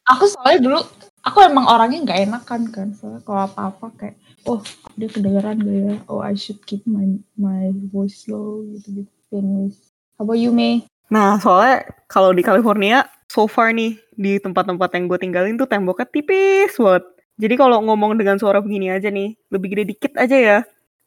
Aku 0.03 0.27
soalnya 0.27 0.59
dulu 0.59 0.79
aku 1.23 1.37
emang 1.43 1.65
orangnya 1.67 1.99
nggak 2.03 2.21
enak 2.29 2.43
kan 2.45 2.61
soalnya 2.95 3.23
kalau 3.23 3.41
apa-apa 3.47 3.87
kayak 3.95 4.15
oh 4.47 4.59
dia 4.99 5.07
kedengeran 5.07 5.59
gak 5.63 5.77
ya? 5.79 5.93
Oh 6.11 6.19
I 6.19 6.35
should 6.35 6.59
keep 6.67 6.83
my 6.83 7.17
my 7.39 7.71
voice 7.91 8.27
low 8.27 8.63
gitu 8.75 9.03
gitu 9.03 9.33
anyways 9.33 9.79
how 10.19 10.27
about 10.27 10.39
you 10.39 10.51
May? 10.51 10.83
Nah 11.07 11.39
soalnya 11.39 11.87
kalau 12.11 12.35
di 12.35 12.43
California 12.43 13.07
so 13.31 13.47
far 13.47 13.71
nih 13.71 13.97
di 14.13 14.37
tempat-tempat 14.37 14.89
yang 14.93 15.09
gue 15.09 15.19
tinggalin 15.19 15.55
tuh 15.57 15.65
temboknya 15.65 16.05
tipis 16.05 16.75
banget. 16.77 17.03
Jadi 17.33 17.55
kalau 17.57 17.81
ngomong 17.81 18.13
dengan 18.13 18.37
suara 18.37 18.61
begini 18.61 18.93
aja 18.93 19.09
nih 19.09 19.33
lebih 19.49 19.73
gede 19.73 19.83
dikit 19.97 20.13
aja 20.21 20.37
ya. 20.37 20.59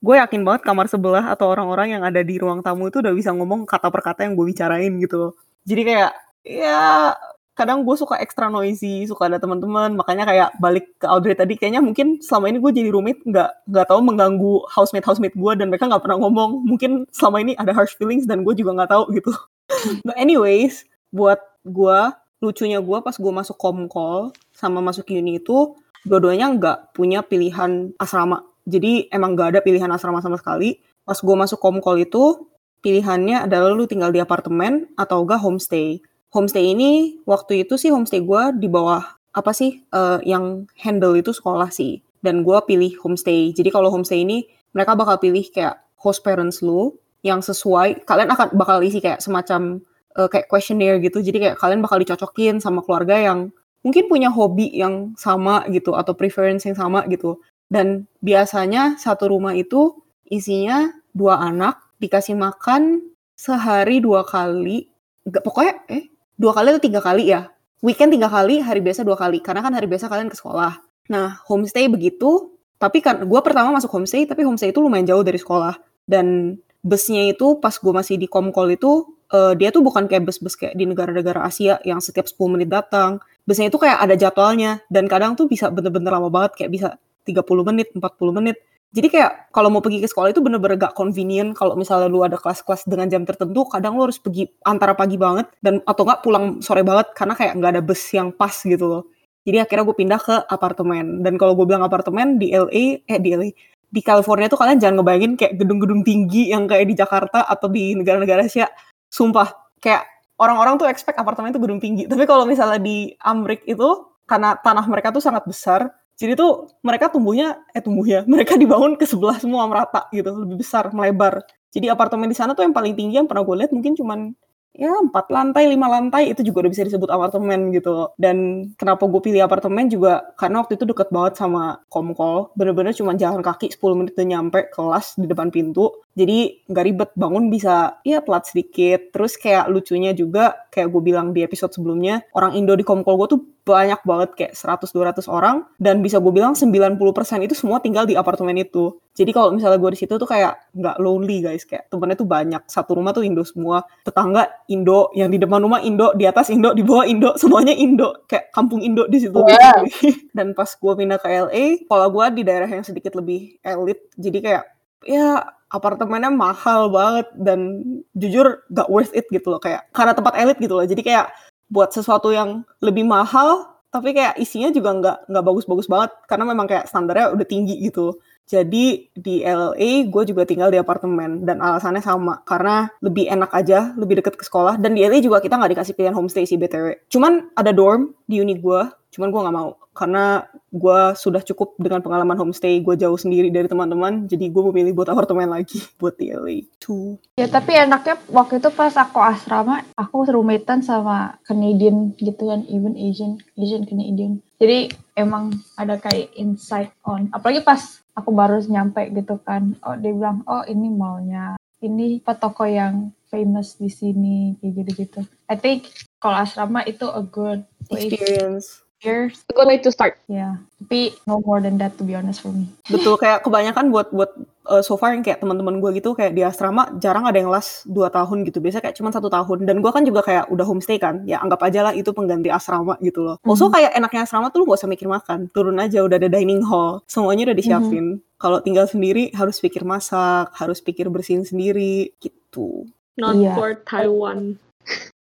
Gue 0.03 0.19
yakin 0.19 0.43
banget 0.43 0.67
kamar 0.67 0.91
sebelah 0.91 1.25
atau 1.33 1.49
orang-orang 1.49 1.97
yang 1.97 2.03
ada 2.03 2.21
di 2.21 2.37
ruang 2.37 2.61
tamu 2.61 2.91
itu 2.91 2.99
udah 3.01 3.15
bisa 3.15 3.31
ngomong 3.33 3.65
kata 3.65 3.89
per 3.89 4.03
kata 4.05 4.29
yang 4.29 4.35
gue 4.37 4.47
bicarain 4.53 4.93
gitu 5.01 5.33
jadi 5.67 5.83
kayak 5.83 6.13
ya 6.47 7.13
kadang 7.57 7.89
gue 7.89 7.97
suka 7.97 8.21
extra 8.21 8.53
noisy, 8.53 9.09
suka 9.09 9.33
ada 9.33 9.41
teman-teman, 9.41 9.97
makanya 9.97 10.29
kayak 10.29 10.49
balik 10.61 10.93
ke 11.01 11.09
Audrey 11.09 11.33
tadi, 11.33 11.57
kayaknya 11.57 11.81
mungkin 11.81 12.21
selama 12.21 12.53
ini 12.53 12.61
gue 12.61 12.73
jadi 12.77 12.89
roommate 12.93 13.25
nggak 13.25 13.51
nggak 13.65 13.87
tahu 13.89 14.01
mengganggu 14.05 14.55
housemate 14.69 15.09
housemate 15.09 15.33
gue 15.33 15.53
dan 15.57 15.73
mereka 15.73 15.89
nggak 15.89 16.05
pernah 16.05 16.21
ngomong, 16.21 16.69
mungkin 16.69 17.09
selama 17.09 17.41
ini 17.41 17.57
ada 17.57 17.73
harsh 17.73 17.97
feelings 17.97 18.29
dan 18.29 18.45
gue 18.45 18.53
juga 18.53 18.77
nggak 18.77 18.93
tahu 18.93 19.05
gitu. 19.17 19.33
But 20.07 20.21
anyways, 20.21 20.85
buat 21.09 21.41
gue 21.65 21.99
lucunya 22.45 22.85
gue 22.85 22.99
pas 23.01 23.17
gue 23.17 23.33
masuk 23.33 23.57
komkol 23.57 24.37
sama 24.53 24.85
masuk 24.85 25.09
uni 25.09 25.41
itu 25.41 25.73
dua-duanya 26.05 26.53
nggak 26.53 26.79
punya 26.93 27.25
pilihan 27.25 27.97
asrama. 27.97 28.45
Jadi 28.69 29.09
emang 29.09 29.33
nggak 29.33 29.57
ada 29.57 29.61
pilihan 29.65 29.89
asrama 29.89 30.21
sama 30.21 30.37
sekali. 30.37 30.77
Pas 31.09 31.17
gue 31.17 31.37
masuk 31.41 31.57
komkol 31.57 32.05
itu 32.05 32.53
pilihannya 32.85 33.49
adalah 33.49 33.73
lu 33.73 33.89
tinggal 33.89 34.13
di 34.13 34.21
apartemen 34.21 34.93
atau 34.95 35.25
enggak 35.25 35.41
homestay 35.41 36.05
homestay 36.37 36.77
ini 36.77 37.17
waktu 37.25 37.65
itu 37.65 37.81
sih 37.81 37.89
homestay 37.89 38.21
gue 38.21 38.43
di 38.61 38.69
bawah 38.69 39.01
apa 39.33 39.53
sih 39.57 39.81
uh, 39.97 40.21
yang 40.21 40.69
handle 40.77 41.17
itu 41.17 41.33
sekolah 41.33 41.73
sih. 41.73 42.05
Dan 42.21 42.45
gue 42.45 42.59
pilih 42.69 42.93
homestay. 43.01 43.57
Jadi 43.57 43.73
kalau 43.73 43.89
homestay 43.89 44.21
ini 44.29 44.45
mereka 44.77 44.93
bakal 44.93 45.17
pilih 45.17 45.49
kayak 45.49 45.81
host 45.97 46.21
parents 46.21 46.61
lu 46.61 46.93
yang 47.25 47.41
sesuai 47.41 48.05
kalian 48.05 48.29
akan 48.29 48.53
bakal 48.53 48.85
isi 48.85 49.01
kayak 49.01 49.25
semacam 49.25 49.81
uh, 50.21 50.29
kayak 50.29 50.45
questionnaire 50.53 51.01
gitu. 51.01 51.25
Jadi 51.25 51.41
kayak 51.41 51.57
kalian 51.57 51.81
bakal 51.81 51.97
dicocokin 51.97 52.61
sama 52.61 52.85
keluarga 52.85 53.17
yang 53.17 53.49
mungkin 53.81 54.11
punya 54.11 54.29
hobi 54.29 54.69
yang 54.75 55.17
sama 55.17 55.65
gitu 55.73 55.97
atau 55.97 56.13
preference 56.13 56.69
yang 56.69 56.77
sama 56.77 57.09
gitu. 57.09 57.41
Dan 57.67 58.07
biasanya 58.21 59.01
satu 59.01 59.33
rumah 59.33 59.57
itu 59.57 59.97
isinya 60.27 60.91
dua 61.17 61.41
anak 61.41 61.81
dikasih 62.03 62.37
makan 62.37 63.01
sehari 63.35 64.03
dua 64.03 64.23
kali. 64.27 64.91
Gak, 65.27 65.43
pokoknya 65.43 65.75
eh 65.91 66.16
dua 66.37 66.53
kali 66.53 66.77
atau 66.77 66.83
tiga 66.85 67.01
kali 67.01 67.33
ya. 67.33 67.51
Weekend 67.85 68.17
tiga 68.17 68.29
kali, 68.33 68.61
hari 68.61 68.81
biasa 68.81 69.05
dua 69.05 69.17
kali. 69.17 69.41
Karena 69.45 69.61
kan 69.61 69.73
hari 69.73 69.89
biasa 69.89 70.09
kalian 70.09 70.33
ke 70.33 70.37
sekolah. 70.37 70.81
Nah, 71.13 71.41
homestay 71.49 71.89
begitu. 71.89 72.53
Tapi 72.77 73.01
kan 73.01 73.25
gue 73.25 73.41
pertama 73.41 73.73
masuk 73.73 73.89
homestay, 73.89 74.29
tapi 74.29 74.45
homestay 74.45 74.73
itu 74.73 74.81
lumayan 74.85 75.09
jauh 75.09 75.25
dari 75.25 75.41
sekolah. 75.41 75.81
Dan 76.05 76.57
busnya 76.85 77.33
itu 77.33 77.57
pas 77.57 77.73
gue 77.73 77.93
masih 77.93 78.21
di 78.21 78.29
Komkol 78.29 78.77
itu, 78.77 79.17
uh, 79.33 79.57
dia 79.57 79.73
tuh 79.73 79.81
bukan 79.81 80.05
kayak 80.05 80.29
bus-bus 80.29 80.55
kayak 80.61 80.77
di 80.77 80.85
negara-negara 80.85 81.41
Asia 81.43 81.81
yang 81.89 82.05
setiap 82.05 82.29
10 82.29 82.53
menit 82.53 82.69
datang. 82.69 83.19
Busnya 83.49 83.73
itu 83.73 83.81
kayak 83.81 83.97
ada 83.97 84.15
jadwalnya. 84.15 84.85
Dan 84.93 85.09
kadang 85.09 85.35
tuh 85.35 85.49
bisa 85.49 85.73
bener-bener 85.73 86.13
lama 86.13 86.29
banget, 86.29 86.65
kayak 86.65 86.71
bisa 86.73 86.89
30 87.25 87.65
menit, 87.65 87.89
40 87.97 88.37
menit. 88.37 88.57
Jadi 88.95 89.13
kayak 89.13 89.51
kalau 89.51 89.69
mau 89.69 89.83
pergi 89.83 90.01
ke 90.01 90.09
sekolah 90.09 90.31
itu 90.31 90.41
bener-bener 90.41 90.79
gak 90.79 90.95
convenient 90.95 91.53
kalau 91.59 91.75
misalnya 91.75 92.07
lu 92.07 92.23
ada 92.23 92.39
kelas-kelas 92.39 92.87
dengan 92.87 93.11
jam 93.11 93.27
tertentu, 93.27 93.67
kadang 93.67 93.99
lu 93.99 94.07
harus 94.09 94.17
pergi 94.23 94.47
antara 94.63 94.95
pagi 94.95 95.19
banget 95.19 95.51
dan 95.61 95.83
atau 95.85 96.07
nggak 96.07 96.21
pulang 96.23 96.63
sore 96.63 96.87
banget 96.87 97.11
karena 97.13 97.35
kayak 97.35 97.53
nggak 97.59 97.71
ada 97.77 97.83
bus 97.83 98.03
yang 98.15 98.31
pas 98.33 98.55
gitu 98.55 98.87
loh. 98.87 99.03
Jadi 99.47 99.63
akhirnya 99.63 99.85
gue 99.87 99.97
pindah 99.97 100.21
ke 100.21 100.37
apartemen. 100.51 101.23
Dan 101.23 101.39
kalau 101.39 101.55
gue 101.55 101.67
bilang 101.71 101.87
apartemen 101.87 102.35
di 102.39 102.51
LA, 102.51 103.07
eh 103.07 103.19
di 103.23 103.31
LA, 103.31 103.49
di 103.87 104.01
California 104.03 104.51
tuh 104.51 104.59
kalian 104.59 104.83
jangan 104.83 105.01
ngebayangin 105.01 105.33
kayak 105.39 105.55
gedung-gedung 105.55 106.03
tinggi 106.03 106.51
yang 106.51 106.67
kayak 106.67 106.91
di 106.91 106.95
Jakarta 106.99 107.47
atau 107.47 107.71
di 107.71 107.95
negara-negara 107.95 108.43
Asia. 108.43 108.67
Sumpah, 109.07 109.55
kayak 109.79 110.03
orang-orang 110.43 110.77
tuh 110.83 110.91
expect 110.91 111.17
apartemen 111.23 111.55
itu 111.55 111.63
gedung 111.63 111.79
tinggi. 111.79 112.11
Tapi 112.11 112.27
kalau 112.27 112.43
misalnya 112.43 112.83
di 112.83 113.15
Amrik 113.23 113.63
itu 113.71 114.11
karena 114.27 114.59
tanah 114.59 114.85
mereka 114.91 115.15
tuh 115.15 115.23
sangat 115.23 115.47
besar, 115.47 115.95
jadi 116.17 116.33
tuh 116.33 116.73
mereka 116.81 117.13
tumbuhnya 117.13 117.61
eh 117.77 117.85
tumbuhnya 117.85 118.25
mereka 118.33 118.57
dibangun 118.57 118.97
ke 118.97 119.05
sebelah 119.05 119.37
semua 119.37 119.69
merata 119.69 120.09
gitu, 120.11 120.33
lebih 120.33 120.65
besar, 120.65 120.89
melebar. 120.91 121.45
Jadi 121.77 121.93
apartemen 121.93 122.33
di 122.33 122.37
sana 122.37 122.57
tuh 122.57 122.65
yang 122.65 122.73
paling 122.73 122.97
tinggi 122.97 123.21
yang 123.21 123.29
pernah 123.29 123.45
gue 123.45 123.57
lihat 123.61 123.73
mungkin 123.77 123.93
cuman 123.93 124.33
ya 124.77 124.93
empat 124.93 125.33
lantai 125.33 125.73
lima 125.73 125.89
lantai 125.89 126.29
itu 126.37 126.45
juga 126.45 126.69
udah 126.69 126.73
bisa 126.73 126.85
disebut 126.89 127.09
apartemen 127.09 127.73
gitu. 127.73 128.13
Dan 128.17 128.69
kenapa 128.81 129.05
gue 129.09 129.21
pilih 129.21 129.45
apartemen 129.45 129.89
juga 129.93 130.25
karena 130.41 130.65
waktu 130.65 130.81
itu 130.81 130.85
deket 130.89 131.09
banget 131.13 131.37
sama 131.41 131.85
komkol. 131.93 132.53
Bener-bener 132.57 132.93
cuma 132.97 133.17
jalan 133.17 133.45
kaki 133.45 133.73
10 133.73 133.99
menit 133.99 134.13
udah 134.17 134.29
nyampe 134.29 134.61
kelas 134.73 135.21
di 135.21 135.27
depan 135.29 135.49
pintu. 135.53 135.93
Jadi 136.17 136.65
nggak 136.69 136.85
ribet 136.89 137.11
bangun 137.13 137.49
bisa 137.53 138.01
ya 138.09 138.25
telat 138.25 138.49
sedikit. 138.49 139.13
Terus 139.13 139.37
kayak 139.37 139.69
lucunya 139.73 140.13
juga 140.17 140.65
kayak 140.73 140.89
gue 140.93 141.03
bilang 141.05 141.33
di 141.33 141.45
episode 141.45 141.73
sebelumnya 141.73 142.25
orang 142.37 142.57
Indo 142.57 142.77
di 142.77 142.85
komkol 142.85 143.17
gue 143.21 143.29
tuh 143.37 143.41
banyak 143.67 143.99
banget 144.07 144.31
kayak 144.39 144.53
100-200 144.55 145.27
orang 145.27 145.67
dan 145.83 145.99
bisa 145.99 146.23
gue 146.23 146.31
bilang 146.31 146.55
90% 146.55 147.03
itu 147.43 147.55
semua 147.59 147.83
tinggal 147.83 148.07
di 148.07 148.15
apartemen 148.15 148.55
itu. 148.55 148.95
Jadi 149.19 149.35
kalau 149.35 149.51
misalnya 149.51 149.83
gue 149.83 149.91
di 149.91 149.99
situ 149.99 150.15
tuh 150.15 150.29
kayak 150.29 150.71
nggak 150.71 151.03
lonely 151.03 151.43
guys, 151.43 151.67
kayak 151.67 151.91
temennya 151.91 152.15
tuh 152.15 152.31
banyak. 152.31 152.63
Satu 152.71 152.95
rumah 152.95 153.11
tuh 153.11 153.27
Indo 153.27 153.43
semua, 153.43 153.83
tetangga 154.07 154.47
Indo, 154.71 155.11
yang 155.19 155.35
di 155.35 155.43
depan 155.43 155.59
rumah 155.59 155.83
Indo, 155.83 156.15
di 156.15 156.31
atas 156.31 156.47
Indo, 156.55 156.71
di 156.79 156.87
bawah 156.87 157.11
Indo, 157.11 157.35
semuanya 157.35 157.75
Indo. 157.75 158.23
Kayak 158.31 158.55
kampung 158.55 158.87
Indo 158.87 159.11
di 159.11 159.19
situ. 159.19 159.35
Wow. 159.35 159.83
dan 160.37 160.55
pas 160.55 160.71
gue 160.71 160.93
pindah 160.95 161.19
ke 161.19 161.27
LA, 161.27 161.65
kalau 161.91 162.07
gue 162.15 162.25
di 162.39 162.43
daerah 162.47 162.71
yang 162.71 162.87
sedikit 162.87 163.19
lebih 163.19 163.59
elit, 163.67 163.99
jadi 164.15 164.39
kayak 164.39 164.65
ya 165.11 165.57
apartemennya 165.67 166.31
mahal 166.31 166.87
banget 166.95 167.27
dan 167.35 167.83
jujur 168.15 168.63
gak 168.71 168.87
worth 168.87 169.11
it 169.13 169.27
gitu 169.35 169.51
loh 169.51 169.59
kayak 169.59 169.91
karena 169.91 170.15
tempat 170.15 170.35
elit 170.39 170.59
gitu 170.63 170.79
loh 170.79 170.87
jadi 170.87 171.03
kayak 171.03 171.27
buat 171.67 171.91
sesuatu 171.91 172.31
yang 172.31 172.63
lebih 172.79 173.03
mahal 173.07 173.77
tapi 173.97 174.13
kayak 174.13 174.37
isinya 174.37 174.69
juga 174.69 174.93
nggak 174.93 175.19
nggak 175.31 175.45
bagus-bagus 175.47 175.89
banget 175.89 176.11
karena 176.29 176.45
memang 176.45 176.67
kayak 176.69 176.85
standarnya 176.85 177.33
udah 177.33 177.47
tinggi 177.49 177.81
gitu. 177.81 178.21
Jadi 178.47 179.11
di 179.11 179.43
LA 179.43 180.07
gue 180.07 180.23
juga 180.29 180.47
tinggal 180.47 180.71
di 180.71 180.79
apartemen 180.79 181.43
dan 181.43 181.59
alasannya 181.59 182.05
sama 182.05 182.45
karena 182.47 182.93
lebih 183.03 183.27
enak 183.27 183.51
aja 183.57 183.97
lebih 183.97 184.21
deket 184.21 184.37
ke 184.37 184.45
sekolah. 184.45 184.77
Dan 184.77 184.95
di 184.95 185.03
LA 185.03 185.25
juga 185.25 185.41
kita 185.41 185.57
nggak 185.57 185.73
dikasih 185.73 185.95
pilihan 185.97 186.15
homestay 186.15 186.45
sih 186.45 186.61
btw 186.61 187.09
cuman 187.09 187.49
ada 187.57 187.73
dorm 187.73 188.13
di 188.29 188.39
uni 188.45 188.61
gue 188.61 188.81
cuman 189.17 189.33
gue 189.33 189.41
nggak 189.41 189.57
mau. 189.57 189.71
Karena 189.97 190.45
gue 190.77 191.01
sudah 191.17 191.41
cukup 191.41 191.75
dengan 191.81 192.05
pengalaman 192.05 192.37
homestay 192.37 192.85
gue 192.85 192.95
jauh 193.01 193.17
sendiri 193.17 193.49
dari 193.49 193.65
teman-teman 193.65 194.29
jadi 194.29 194.53
gue 194.53 194.63
memilih 194.69 194.93
buat 194.93 195.09
apartemen 195.09 195.49
lagi 195.49 195.81
buat 196.01 196.21
di 196.21 196.31
LA 196.31 196.69
tuh 196.77 197.17
Ya 197.41 197.49
tapi 197.49 197.73
enaknya 197.73 198.21
waktu 198.29 198.61
itu 198.61 198.69
pas 198.69 198.93
aku 198.97 199.21
asrama, 199.21 199.81
aku 199.97 200.29
roommatean 200.29 200.85
sama 200.85 201.41
Canadian 201.49 202.13
gitu 202.21 202.53
kan, 202.53 202.65
even 202.69 202.97
Asian, 202.97 203.41
Asian 203.57 203.85
Canadian. 203.89 204.41
Jadi 204.57 204.93
emang 205.17 205.53
ada 205.77 206.01
kayak 206.01 206.33
insight 206.37 206.93
on, 207.05 207.29
apalagi 207.33 207.61
pas 207.61 208.01
aku 208.17 208.33
baru 208.33 208.61
nyampe 208.65 209.05
gitu 209.13 209.37
kan, 209.45 209.77
oh 209.85 209.97
dia 210.01 210.17
bilang, 210.17 210.41
oh 210.49 210.65
ini 210.65 210.89
maunya, 210.89 211.61
ini 211.85 212.25
toko 212.25 212.65
yang 212.65 213.13
famous 213.29 213.77
di 213.77 213.93
sini, 213.93 214.57
kayak 214.65 214.73
gitu-gitu. 214.81 215.21
I 215.45 215.61
think 215.61 215.93
kalau 216.17 216.41
asrama 216.41 216.89
itu 216.89 217.05
a 217.13 217.21
good 217.21 217.69
experience 217.93 218.86
It's 219.05 219.45
a 219.45 219.53
good 219.53 219.69
way 219.69 219.77
to 219.85 219.93
start. 219.93 220.17
Ya, 220.25 220.57
tapi 220.81 221.13
no 221.29 221.45
more 221.45 221.61
than 221.61 221.77
that 221.77 222.01
to 222.01 222.03
be 222.03 222.17
honest 222.17 222.41
for 222.41 222.49
me. 222.49 222.65
betul 222.95 223.21
kayak 223.21 223.45
kebanyakan 223.45 223.93
buat 223.93 224.09
buat 224.09 224.33
uh, 224.65 224.81
so 224.81 224.97
far 224.97 225.13
yang 225.13 225.21
kayak 225.21 225.45
teman-teman 225.45 225.85
gue 225.85 226.01
gitu 226.01 226.17
kayak 226.17 226.33
di 226.33 226.41
asrama 226.41 226.89
jarang 226.97 227.29
ada 227.29 227.37
yang 227.37 227.53
last 227.53 227.85
2 227.87 228.09
tahun 228.09 228.49
gitu. 228.49 228.59
Biasa 228.65 228.81
kayak 228.81 228.97
cuma 228.97 229.13
satu 229.13 229.29
tahun. 229.29 229.69
Dan 229.69 229.85
gue 229.85 229.93
kan 229.93 230.01
juga 230.01 230.25
kayak 230.25 230.49
udah 230.49 230.65
homestay 230.65 230.97
kan. 230.97 231.23
Ya 231.29 231.45
anggap 231.45 231.61
aja 231.69 231.85
lah 231.85 231.93
itu 231.93 232.09
pengganti 232.17 232.49
asrama 232.49 232.97
gitu 233.05 233.21
loh. 233.21 233.37
Also 233.45 233.69
kayak 233.69 233.93
enaknya 233.93 234.25
asrama 234.25 234.49
tuh 234.49 234.65
lu 234.65 234.73
gak 234.73 234.81
usah 234.81 234.91
mikir 234.91 235.07
makan. 235.13 235.53
Turun 235.53 235.77
aja 235.77 236.01
udah 236.01 236.17
ada 236.17 236.33
dining 236.33 236.65
hall. 236.65 237.05
Semuanya 237.05 237.53
udah 237.53 237.57
disiapin. 237.57 238.25
Kalau 238.41 238.65
tinggal 238.65 238.89
sendiri 238.89 239.29
harus 239.37 239.61
pikir 239.61 239.85
masak 239.85 240.53
harus 240.57 240.81
pikir 240.81 241.09
bersihin 241.13 241.45
sendiri 241.45 242.17
gitu. 242.21 242.89
Not 243.17 243.37
Iya. 243.37 243.53
for 243.57 243.71
Taiwan. 243.85 244.57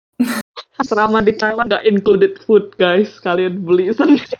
Asrama 0.77 1.25
di 1.25 1.33
Taiwan 1.33 1.73
nggak 1.73 1.89
included 1.89 2.37
food 2.45 2.69
guys. 2.77 3.17
Kalian 3.25 3.65
beli 3.65 3.89
sendiri. 3.93 4.37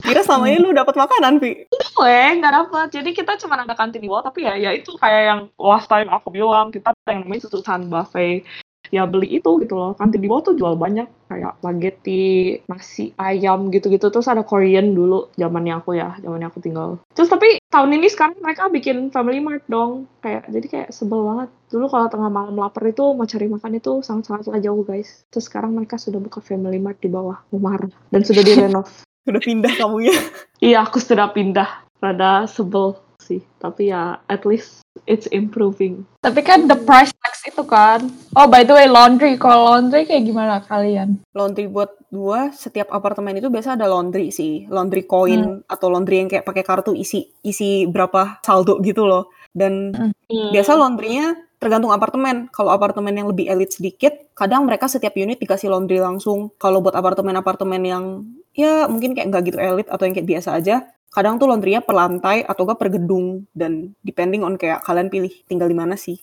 kira 0.00 0.24
selama 0.24 0.48
ini 0.48 0.64
lu 0.64 0.72
dapat 0.72 0.96
makanan 0.96 1.44
pi 1.44 1.68
Gue 1.68 2.20
nggak 2.40 2.54
dapat. 2.54 2.86
Jadi 2.94 3.10
kita 3.12 3.36
cuma 3.42 3.58
ada 3.58 3.74
kantin 3.74 4.00
di 4.00 4.08
bawah. 4.08 4.30
Tapi 4.30 4.46
ya, 4.46 4.54
ya 4.56 4.70
itu 4.72 4.94
kayak 4.96 5.22
yang 5.26 5.40
last 5.58 5.90
time 5.90 6.08
aku 6.08 6.30
bilang 6.30 6.70
kita 6.70 6.94
ada 6.94 7.10
yang 7.10 7.26
namanya 7.26 7.50
sususan 7.50 7.90
buffet. 7.90 8.46
Ya 8.90 9.06
beli 9.06 9.38
itu 9.38 9.50
gitu 9.62 9.74
loh. 9.78 9.94
Kantin 9.94 10.20
di 10.22 10.26
bawah 10.26 10.50
tuh 10.50 10.54
jual 10.58 10.74
banyak 10.74 11.06
kayak 11.30 11.62
spaghetti, 11.62 12.58
nasi 12.66 13.14
ayam 13.14 13.70
gitu-gitu. 13.70 14.10
Terus 14.10 14.26
ada 14.26 14.42
Korean 14.42 14.92
dulu 14.92 15.30
zamannya 15.38 15.78
aku 15.78 15.94
ya, 15.94 16.18
zamannya 16.18 16.50
aku 16.50 16.58
tinggal. 16.58 16.98
Terus 17.14 17.30
tapi 17.30 17.62
tahun 17.70 17.94
ini 17.94 18.10
sekarang 18.10 18.42
mereka 18.42 18.66
bikin 18.66 19.14
Family 19.14 19.38
Mart 19.38 19.62
dong. 19.70 20.10
Kayak 20.20 20.50
jadi 20.50 20.66
kayak 20.66 20.88
sebel 20.90 21.22
banget. 21.22 21.48
Dulu 21.70 21.86
kalau 21.86 22.10
tengah 22.10 22.30
malam 22.30 22.58
lapar 22.58 22.82
itu 22.90 23.14
mau 23.14 23.30
cari 23.30 23.46
makan 23.46 23.78
itu 23.78 24.02
sangat-sangatlah 24.02 24.58
jauh 24.58 24.82
guys. 24.82 25.22
Terus 25.30 25.46
sekarang 25.46 25.72
mereka 25.78 25.94
sudah 25.96 26.18
buka 26.18 26.42
Family 26.42 26.82
Mart 26.82 26.98
di 26.98 27.06
bawah 27.06 27.38
rumah 27.54 27.78
dan 28.10 28.26
sudah 28.26 28.42
direnov. 28.42 28.90
udah 29.30 29.42
pindah 29.44 29.72
kamunya 29.78 30.16
Iya, 30.58 30.84
aku 30.84 31.00
sudah 31.00 31.32
pindah. 31.32 31.88
Rada 32.00 32.44
sebel 32.44 33.00
sih. 33.20 33.40
Tapi 33.60 33.92
ya, 33.92 34.20
at 34.28 34.42
least 34.44 34.84
it's 35.10 35.26
improving. 35.34 36.06
Tapi 36.22 36.46
kan 36.46 36.70
the 36.70 36.78
price 36.78 37.10
tax 37.18 37.42
itu 37.50 37.66
kan. 37.66 38.06
Oh 38.38 38.46
by 38.46 38.62
the 38.62 38.70
way 38.70 38.86
laundry, 38.86 39.34
kalau 39.34 39.74
laundry 39.74 40.06
kayak 40.06 40.30
gimana 40.30 40.62
kalian? 40.62 41.18
laundry 41.34 41.66
buat 41.66 41.90
gua 42.14 42.54
setiap 42.54 42.94
apartemen 42.94 43.42
itu 43.42 43.50
biasa 43.50 43.74
ada 43.74 43.90
laundry 43.90 44.30
sih. 44.30 44.70
Laundry 44.70 45.10
coin 45.10 45.66
atau 45.66 45.90
laundry 45.90 46.22
yang 46.22 46.30
kayak 46.30 46.46
pakai 46.46 46.62
kartu 46.62 46.94
isi 46.94 47.26
isi 47.42 47.90
berapa 47.90 48.38
saldo 48.46 48.78
gitu 48.86 49.02
loh. 49.02 49.34
Dan 49.50 49.90
biasa 50.30 50.78
laundrynya 50.78 51.34
tergantung 51.58 51.90
apartemen. 51.90 52.46
Kalau 52.54 52.70
apartemen 52.70 53.12
yang 53.12 53.26
lebih 53.26 53.50
elit 53.50 53.74
sedikit 53.74 54.32
kadang 54.38 54.64
mereka 54.64 54.86
setiap 54.88 55.12
unit 55.18 55.42
dikasih 55.42 55.68
laundry 55.68 55.98
langsung. 55.98 56.54
Kalau 56.56 56.78
buat 56.80 56.94
apartemen-apartemen 56.94 57.82
yang 57.82 58.04
ya 58.54 58.86
mungkin 58.90 59.14
kayak 59.14 59.28
nggak 59.30 59.42
gitu 59.50 59.58
elit 59.58 59.88
atau 59.88 60.04
yang 60.06 60.14
kayak 60.14 60.30
biasa 60.38 60.58
aja 60.58 60.76
kadang 61.10 61.42
tuh 61.42 61.50
laundrynya 61.50 61.82
per 61.82 61.94
lantai 61.98 62.46
atau 62.46 62.62
enggak 62.62 62.78
per 62.78 62.88
gedung 62.94 63.44
dan 63.50 63.94
depending 64.06 64.46
on 64.46 64.54
kayak 64.54 64.82
kalian 64.86 65.10
pilih 65.10 65.30
tinggal 65.50 65.66
di 65.66 65.74
mana 65.74 65.98
sih 65.98 66.18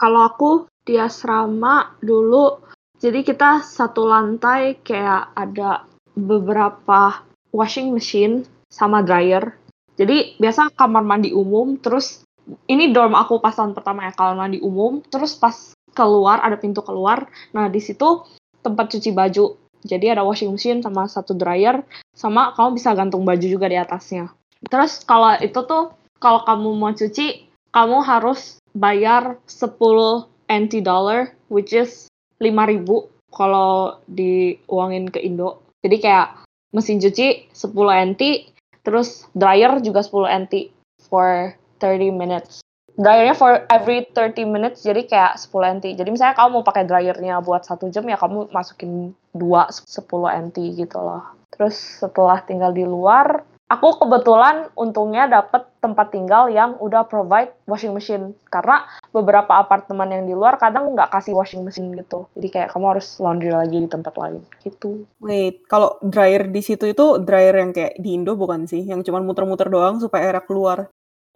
Kalau 0.00 0.24
aku 0.24 0.64
di 0.88 0.96
asrama 0.96 1.92
dulu, 2.00 2.56
jadi 2.96 3.20
kita 3.20 3.60
satu 3.60 4.08
lantai 4.08 4.80
kayak 4.80 5.36
ada 5.36 5.84
beberapa 6.16 7.20
washing 7.52 7.92
machine 7.92 8.48
sama 8.72 9.04
dryer. 9.04 9.52
Jadi 10.00 10.40
biasa 10.40 10.72
kamar 10.72 11.04
mandi 11.04 11.36
umum, 11.36 11.76
terus 11.76 12.24
ini 12.64 12.96
dorm 12.96 13.12
aku 13.12 13.44
pas 13.44 13.52
tahun 13.52 13.76
pertama 13.76 14.08
ya 14.08 14.16
kamar 14.16 14.48
mandi 14.48 14.58
umum, 14.64 15.04
terus 15.04 15.36
pas 15.36 15.76
keluar 15.92 16.40
ada 16.40 16.56
pintu 16.56 16.80
keluar. 16.80 17.28
Nah 17.52 17.68
di 17.68 17.84
situ 17.84 18.24
tempat 18.64 18.96
cuci 18.96 19.12
baju. 19.12 19.60
Jadi 19.84 20.12
ada 20.12 20.22
washing 20.26 20.52
machine 20.52 20.84
sama 20.84 21.08
satu 21.08 21.32
dryer, 21.32 21.80
sama 22.12 22.52
kamu 22.52 22.76
bisa 22.76 22.92
gantung 22.92 23.24
baju 23.24 23.46
juga 23.46 23.66
di 23.68 23.80
atasnya. 23.80 24.32
Terus 24.68 25.00
kalau 25.08 25.36
itu 25.40 25.56
tuh 25.64 25.96
kalau 26.20 26.44
kamu 26.44 26.68
mau 26.76 26.92
cuci, 26.92 27.48
kamu 27.72 28.04
harus 28.04 28.60
bayar 28.76 29.40
10 29.48 30.28
NT 30.50 30.84
dollar, 30.84 31.32
which 31.48 31.72
is 31.72 32.12
5000 32.42 32.84
kalau 33.32 33.96
diuangin 34.10 35.08
ke 35.08 35.22
Indo. 35.22 35.64
Jadi 35.80 35.96
kayak 36.02 36.44
mesin 36.76 37.00
cuci 37.00 37.48
10 37.56 38.12
NT, 38.12 38.52
terus 38.84 39.24
dryer 39.32 39.80
juga 39.80 40.04
10 40.04 40.44
NT 40.46 40.76
for 41.08 41.56
30 41.80 42.12
minutes. 42.12 42.60
Dryernya 42.98 43.36
for 43.38 43.64
every 43.70 44.08
30 44.10 44.46
minutes, 44.48 44.82
jadi 44.82 45.06
kayak 45.06 45.32
10 45.38 45.78
NT. 45.78 45.98
Jadi 45.98 46.08
misalnya 46.10 46.34
kamu 46.38 46.60
mau 46.60 46.64
pakai 46.66 46.86
dryernya 46.86 47.38
buat 47.44 47.62
satu 47.62 47.90
jam, 47.92 48.06
ya 48.08 48.18
kamu 48.18 48.50
masukin 48.50 49.12
2 49.34 49.70
10 49.70 50.50
NT 50.50 50.56
gitu 50.74 50.98
loh. 50.98 51.22
Terus 51.54 51.76
setelah 51.76 52.40
tinggal 52.42 52.72
di 52.72 52.86
luar, 52.86 53.44
aku 53.70 54.02
kebetulan 54.02 54.66
untungnya 54.74 55.30
dapet 55.30 55.70
tempat 55.78 56.10
tinggal 56.10 56.50
yang 56.50 56.74
udah 56.82 57.06
provide 57.06 57.54
washing 57.70 57.94
machine 57.94 58.34
karena 58.50 58.84
beberapa 59.14 59.62
apartemen 59.62 60.10
yang 60.10 60.24
di 60.26 60.34
luar 60.34 60.58
kadang 60.58 60.92
nggak 60.92 61.08
kasih 61.08 61.32
washing 61.32 61.62
machine 61.62 61.94
gitu 61.94 62.26
jadi 62.36 62.48
kayak 62.50 62.68
kamu 62.74 62.98
harus 62.98 63.06
laundry 63.22 63.54
lagi 63.54 63.78
di 63.78 63.88
tempat 63.88 64.12
lain 64.18 64.42
gitu 64.66 65.06
Wait, 65.22 65.64
kalau 65.70 65.96
dryer 66.02 66.50
di 66.50 66.60
situ 66.60 66.90
itu 66.90 67.22
dryer 67.22 67.54
yang 67.62 67.70
kayak 67.70 67.94
di 67.96 68.18
Indo 68.18 68.34
bukan 68.34 68.66
sih? 68.66 68.82
Yang 68.82 69.08
cuma 69.08 69.22
muter-muter 69.22 69.70
doang 69.70 70.02
supaya 70.02 70.28
airnya 70.28 70.44
keluar. 70.44 70.78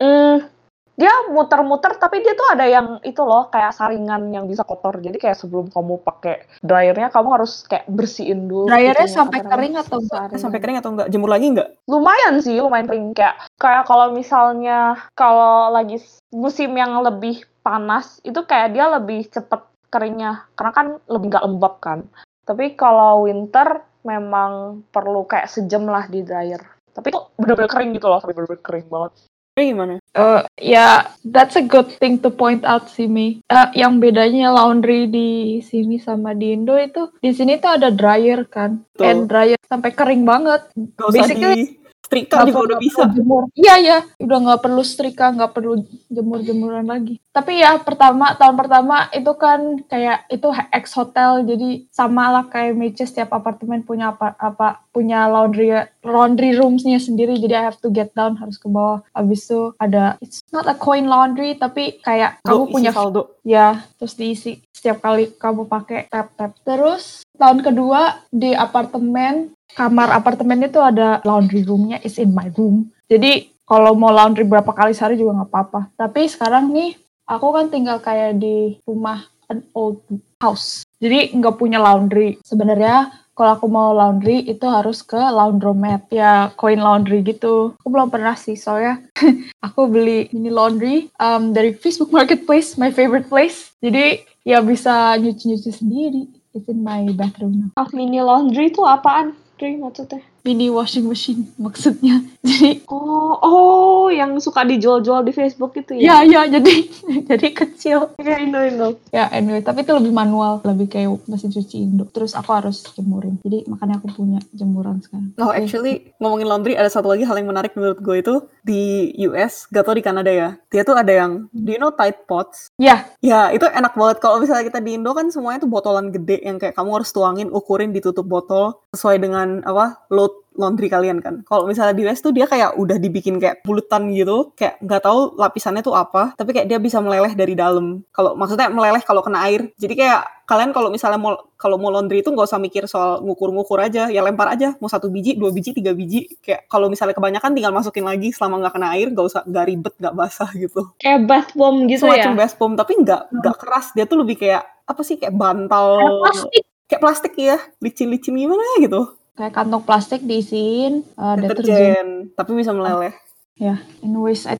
hmm, 0.02 0.53
dia 0.94 1.10
muter-muter 1.26 1.98
tapi 1.98 2.22
dia 2.22 2.38
tuh 2.38 2.46
ada 2.54 2.66
yang 2.70 3.02
itu 3.02 3.18
loh 3.26 3.50
kayak 3.50 3.74
saringan 3.74 4.30
yang 4.30 4.46
bisa 4.46 4.62
kotor. 4.62 5.02
Jadi 5.02 5.18
kayak 5.18 5.34
sebelum 5.34 5.66
kamu 5.66 5.98
pakai 6.06 6.46
dryernya 6.62 7.10
kamu 7.10 7.28
harus 7.34 7.66
kayak 7.66 7.90
bersihin 7.90 8.46
dulu 8.46 8.70
Dryernya 8.70 9.10
itunya, 9.10 9.18
sampai 9.18 9.40
kering 9.42 9.74
atau 9.74 9.98
enggak? 9.98 10.22
Sampai 10.38 10.58
kering 10.62 10.78
atau 10.78 10.90
enggak? 10.94 11.08
Jemur 11.10 11.30
lagi 11.30 11.46
enggak? 11.50 11.68
lumayan 11.90 12.34
sih 12.38 12.62
lumayan 12.62 12.86
kering. 12.86 13.06
Kayak 13.18 13.36
kayak 13.58 13.84
kalau 13.90 14.06
misalnya 14.14 14.78
kalau 15.18 15.74
lagi 15.74 15.98
musim 16.30 16.70
yang 16.78 16.94
lebih 17.02 17.42
panas 17.66 18.22
itu 18.22 18.38
kayak 18.46 18.78
dia 18.78 18.86
lebih 18.86 19.26
cepet 19.26 19.66
keringnya. 19.90 20.46
Karena 20.54 20.72
kan 20.72 20.86
lebih 21.10 21.26
nggak 21.34 21.44
lembab 21.50 21.74
kan. 21.82 22.06
Tapi 22.46 22.78
kalau 22.78 23.26
winter 23.26 23.82
memang 24.06 24.84
perlu 24.94 25.26
kayak 25.26 25.50
sejam 25.50 25.90
lah 25.90 26.06
di 26.06 26.22
dryer. 26.22 26.62
Tapi 26.94 27.10
itu 27.10 27.18
bener-bener 27.34 27.66
kering 27.66 27.90
gitu 27.98 28.06
loh 28.06 28.22
tapi 28.22 28.30
bener-bener 28.38 28.62
kering 28.62 28.86
banget 28.86 29.26
gimana? 29.62 30.02
Eh, 30.14 30.42
ya, 30.74 31.06
that's 31.22 31.54
a 31.54 31.62
good 31.62 31.86
thing 32.02 32.18
to 32.18 32.34
point 32.34 32.66
out 32.66 32.90
sih, 32.90 33.06
Mi. 33.06 33.38
Eh, 33.46 33.68
yang 33.78 34.02
bedanya 34.02 34.50
laundry 34.50 35.06
di 35.06 35.62
sini 35.62 36.02
sama 36.02 36.34
di 36.34 36.58
Indo 36.58 36.74
itu, 36.74 37.14
di 37.22 37.30
sini 37.30 37.62
tuh 37.62 37.78
ada 37.78 37.94
dryer 37.94 38.50
kan. 38.50 38.82
Betul. 38.98 39.06
And 39.06 39.20
dryer 39.30 39.60
sampai 39.70 39.90
kering 39.94 40.26
banget. 40.26 40.66
Gak 40.74 41.06
usah 41.06 41.14
Basically, 41.14 41.54
di 41.54 41.83
setrika 42.04 42.44
juga 42.44 42.60
udah 42.72 42.78
bisa. 42.78 43.02
jemur. 43.10 43.48
Iya 43.56 43.74
ya, 43.80 43.98
udah 44.20 44.38
nggak 44.44 44.60
perlu 44.60 44.82
setrika, 44.84 45.32
nggak 45.32 45.52
perlu 45.56 45.80
jemur-jemuran 46.12 46.86
lagi. 46.86 47.18
Tapi 47.32 47.64
ya 47.64 47.80
pertama 47.80 48.36
tahun 48.36 48.54
pertama 48.54 49.08
itu 49.10 49.32
kan 49.34 49.80
kayak 49.88 50.28
itu 50.28 50.48
ex 50.70 50.94
hotel, 50.94 51.42
jadi 51.42 51.88
sama 51.90 52.30
lah 52.30 52.44
kayak 52.46 52.76
Meche 52.76 53.08
setiap 53.08 53.32
apartemen 53.34 53.82
punya 53.82 54.12
apa 54.12 54.36
apa 54.36 54.84
punya 54.94 55.26
laundry 55.26 55.72
laundry 56.04 56.54
roomsnya 56.54 57.00
sendiri. 57.00 57.40
Jadi 57.40 57.54
I 57.56 57.64
have 57.66 57.80
to 57.82 57.90
get 57.90 58.12
down 58.12 58.36
harus 58.38 58.60
ke 58.60 58.68
bawah. 58.68 59.02
Abis 59.16 59.48
itu 59.48 59.72
ada 59.80 60.20
it's 60.20 60.44
not 60.52 60.68
a 60.68 60.76
coin 60.76 61.08
laundry 61.08 61.56
tapi 61.56 61.98
kayak 62.04 62.44
kamu 62.44 62.70
punya 62.70 62.90
saldo. 62.92 63.34
Ya, 63.44 63.84
terus 63.98 64.14
diisi 64.14 64.62
setiap 64.70 65.00
kali 65.00 65.32
kamu 65.34 65.64
pakai 65.64 66.12
tap-tap. 66.12 66.60
Terus 66.60 67.23
tahun 67.38 67.60
kedua 67.62 68.24
di 68.30 68.54
apartemen, 68.54 69.54
kamar 69.74 70.14
apartemen 70.14 70.64
itu 70.66 70.78
ada 70.78 71.18
laundry 71.26 71.66
roomnya 71.66 71.98
is 72.02 72.18
in 72.18 72.32
my 72.32 72.50
room. 72.54 72.90
Jadi 73.10 73.50
kalau 73.64 73.96
mau 73.96 74.12
laundry 74.12 74.44
berapa 74.44 74.70
kali 74.70 74.92
sehari 74.92 75.18
juga 75.18 75.42
nggak 75.42 75.50
apa-apa. 75.50 75.80
Tapi 75.96 76.28
sekarang 76.28 76.70
nih, 76.70 76.96
aku 77.24 77.46
kan 77.52 77.66
tinggal 77.72 77.98
kayak 78.00 78.38
di 78.38 78.78
rumah 78.84 79.24
an 79.48 79.64
old 79.76 80.00
house. 80.40 80.84
Jadi 81.00 81.36
nggak 81.36 81.56
punya 81.56 81.80
laundry. 81.80 82.40
Sebenarnya 82.44 83.12
kalau 83.34 83.58
aku 83.58 83.66
mau 83.66 83.90
laundry 83.90 84.46
itu 84.46 84.62
harus 84.70 85.02
ke 85.02 85.18
laundromat 85.18 86.06
ya 86.14 86.54
coin 86.54 86.78
laundry 86.78 87.20
gitu. 87.26 87.74
Aku 87.82 87.88
belum 87.90 88.08
pernah 88.08 88.38
sih 88.38 88.54
soalnya 88.54 89.02
aku 89.66 89.90
beli 89.90 90.30
mini 90.30 90.54
laundry 90.54 91.10
um, 91.18 91.50
dari 91.50 91.74
Facebook 91.74 92.14
Marketplace, 92.14 92.78
my 92.78 92.94
favorite 92.94 93.26
place. 93.26 93.74
Jadi 93.82 94.22
ya 94.46 94.62
bisa 94.62 95.18
nyuci-nyuci 95.18 95.70
sendiri. 95.74 96.22
It's 96.54 96.70
in 96.70 96.86
my 96.86 97.10
bathroom 97.10 97.52
now. 97.58 97.70
ah 97.74 97.90
mini 97.90 98.22
laundry 98.22 98.70
itu 98.70 98.86
apaan 98.86 99.34
Dri 99.58 99.74
maksudnya 99.74 100.22
Mini 100.44 100.68
washing 100.68 101.08
machine 101.08 101.48
maksudnya. 101.56 102.20
Jadi 102.44 102.84
oh 102.92 103.32
oh 103.40 104.06
yang 104.12 104.36
suka 104.36 104.62
dijual-jual 104.68 105.24
di 105.24 105.32
Facebook 105.32 105.72
itu 105.80 105.96
ya 105.96 106.20
ya 106.20 106.44
ya 106.44 106.60
jadi 106.60 106.74
jadi 107.32 107.48
kecil. 107.56 108.12
ya 108.20 108.36
Indo 108.36 108.60
Indo 108.60 108.88
Ya 109.08 109.32
anyway, 109.32 109.64
tapi 109.64 109.82
itu 109.82 109.92
lebih 109.96 110.12
manual, 110.12 110.60
lebih 110.60 110.92
kayak 110.92 111.24
mesin 111.24 111.48
cuci 111.48 111.76
Indo. 111.88 112.04
Terus 112.12 112.36
aku 112.36 112.50
harus 112.52 112.84
jemurin. 112.92 113.40
Jadi 113.40 113.64
makanya 113.64 113.98
aku 114.02 114.12
punya 114.12 114.40
jemuran 114.52 115.00
sekarang. 115.00 115.32
Oh, 115.40 115.50
actually 115.50 116.12
ngomongin 116.20 116.46
laundry 116.50 116.74
ada 116.76 116.92
satu 116.92 117.08
lagi 117.08 117.24
hal 117.24 117.40
yang 117.40 117.48
menarik 117.48 117.72
menurut 117.72 117.98
gue 118.04 118.16
itu 118.20 118.34
di 118.64 119.12
US, 119.28 119.68
gak 119.68 119.84
tau 119.88 119.96
di 119.96 120.04
Kanada 120.04 120.32
ya. 120.32 120.56
Dia 120.72 120.82
tuh 120.82 120.96
ada 120.96 121.12
yang, 121.12 121.46
do 121.52 121.70
you 121.70 121.80
know 121.80 121.92
Tide 121.92 122.24
Pods? 122.28 122.72
Ya, 122.80 123.08
Ya, 123.20 123.52
itu 123.52 123.64
enak 123.64 123.96
banget. 123.96 124.16
Kalau 124.20 124.40
misalnya 124.40 124.68
kita 124.68 124.80
di 124.84 125.00
Indo 125.00 125.12
kan 125.16 125.28
semuanya 125.30 125.64
tuh 125.64 125.70
botolan 125.70 126.10
gede 126.10 126.44
yang 126.44 126.60
kayak 126.60 126.76
kamu 126.76 127.00
harus 127.00 127.10
tuangin, 127.14 127.48
ukurin, 127.48 127.94
ditutup 127.94 128.26
botol 128.26 128.84
sesuai 128.92 129.16
dengan 129.22 129.60
apa 129.64 130.04
load 130.10 130.33
laundry 130.54 130.86
kalian 130.86 131.18
kan. 131.18 131.42
Kalau 131.42 131.66
misalnya 131.66 131.98
di 131.98 132.06
US 132.06 132.22
tuh 132.22 132.30
dia 132.30 132.46
kayak 132.46 132.78
udah 132.78 132.96
dibikin 132.98 133.42
kayak 133.42 133.66
bulutan 133.66 134.14
gitu, 134.14 134.54
kayak 134.54 134.78
nggak 134.78 135.02
tahu 135.02 135.34
lapisannya 135.34 135.82
tuh 135.82 135.98
apa, 135.98 136.34
tapi 136.38 136.54
kayak 136.54 136.70
dia 136.70 136.78
bisa 136.78 137.02
meleleh 137.02 137.34
dari 137.34 137.58
dalam. 137.58 138.06
Kalau 138.14 138.38
maksudnya 138.38 138.70
meleleh 138.70 139.02
kalau 139.02 139.20
kena 139.20 139.42
air. 139.50 139.66
Jadi 139.74 139.98
kayak 139.98 140.46
kalian 140.46 140.70
kalau 140.70 140.94
misalnya 140.94 141.18
mau 141.18 141.34
kalau 141.58 141.80
mau 141.80 141.90
laundry 141.90 142.22
itu 142.22 142.30
nggak 142.30 142.46
usah 142.46 142.60
mikir 142.62 142.86
soal 142.86 143.18
ngukur-ngukur 143.26 143.82
aja, 143.82 144.06
ya 144.06 144.22
lempar 144.22 144.54
aja. 144.54 144.78
Mau 144.78 144.86
satu 144.86 145.10
biji, 145.10 145.34
dua 145.34 145.50
biji, 145.50 145.74
tiga 145.74 145.90
biji. 145.90 146.30
Kayak 146.38 146.70
kalau 146.70 146.86
misalnya 146.86 147.18
kebanyakan 147.18 147.50
tinggal 147.50 147.74
masukin 147.74 148.06
lagi 148.06 148.30
selama 148.30 148.62
nggak 148.62 148.74
kena 148.78 148.88
air, 148.94 149.10
nggak 149.10 149.26
usah 149.26 149.42
nggak 149.42 149.64
ribet, 149.66 149.94
nggak 149.98 150.14
basah 150.14 150.50
gitu 150.54 150.94
kayak 150.98 151.20
bath 151.28 151.50
bomb 151.52 151.84
gitu 151.86 152.06
semacam 152.06 152.32
ya 152.32 152.38
bath 152.38 152.54
bomb 152.56 152.74
tapi 152.74 152.92
nggak 153.00 153.22
nggak 153.30 153.56
keras 153.60 153.86
dia 153.92 154.04
tuh 154.08 154.18
lebih 154.22 154.36
kayak 154.38 154.62
apa 154.84 155.00
sih 155.04 155.16
kayak 155.16 155.34
bantal 155.34 156.00
Kayak 156.00 156.20
plastik 156.20 156.64
kayak 156.84 157.00
plastik 157.00 157.34
ya 157.36 157.58
licin-licin 157.80 158.34
gimana 158.36 158.64
gitu 158.80 159.00
kayak 159.34 159.52
kantong 159.52 159.82
plastik 159.82 160.22
diisiin 160.22 161.02
uh, 161.18 161.34
deterjen. 161.34 161.66
deterjen 161.66 162.06
tapi 162.34 162.50
bisa 162.54 162.70
meleleh 162.70 163.14
Ya, 163.54 163.78
anyways, 164.02 164.50
I 164.50 164.58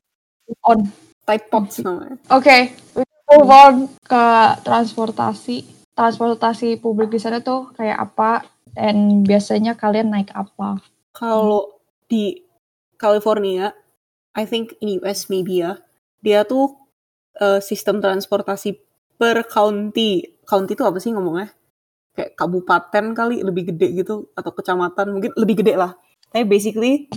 on. 0.63 0.87
tight 1.27 1.51
pots 1.51 1.83
namanya 1.83 2.15
Oke, 2.31 2.71
we 2.95 3.03
move 3.27 3.49
on 3.49 3.75
ke 3.99 4.25
transportasi. 4.63 5.67
Transportasi 5.91 6.79
publik 6.79 7.11
di 7.11 7.19
sana 7.19 7.43
tuh 7.43 7.75
kayak 7.75 7.97
apa? 7.97 8.47
Dan 8.71 9.23
biasanya 9.23 9.75
kalian 9.75 10.11
naik 10.11 10.31
apa? 10.31 10.79
kalau 11.11 11.79
di 12.05 12.43
California 12.95 13.71
I 14.31 14.43
think 14.43 14.75
in 14.79 14.99
US 14.99 15.31
maybe 15.31 15.63
ya 15.63 15.79
dia 16.19 16.43
tuh 16.43 16.75
eh, 17.35 17.63
sistem 17.63 18.03
transportasi 18.03 18.75
per 19.15 19.47
county 19.47 20.39
county 20.43 20.75
itu 20.75 20.83
apa 20.83 20.99
sih 20.99 21.15
ngomongnya 21.15 21.55
kayak 22.15 22.33
kabupaten 22.39 23.05
kali 23.11 23.43
lebih 23.43 23.75
gede 23.75 24.03
gitu 24.03 24.31
atau 24.33 24.51
kecamatan 24.55 25.11
mungkin 25.11 25.31
lebih 25.35 25.61
gede 25.61 25.75
lah 25.75 25.93
tapi 26.31 26.43
basically 26.47 27.11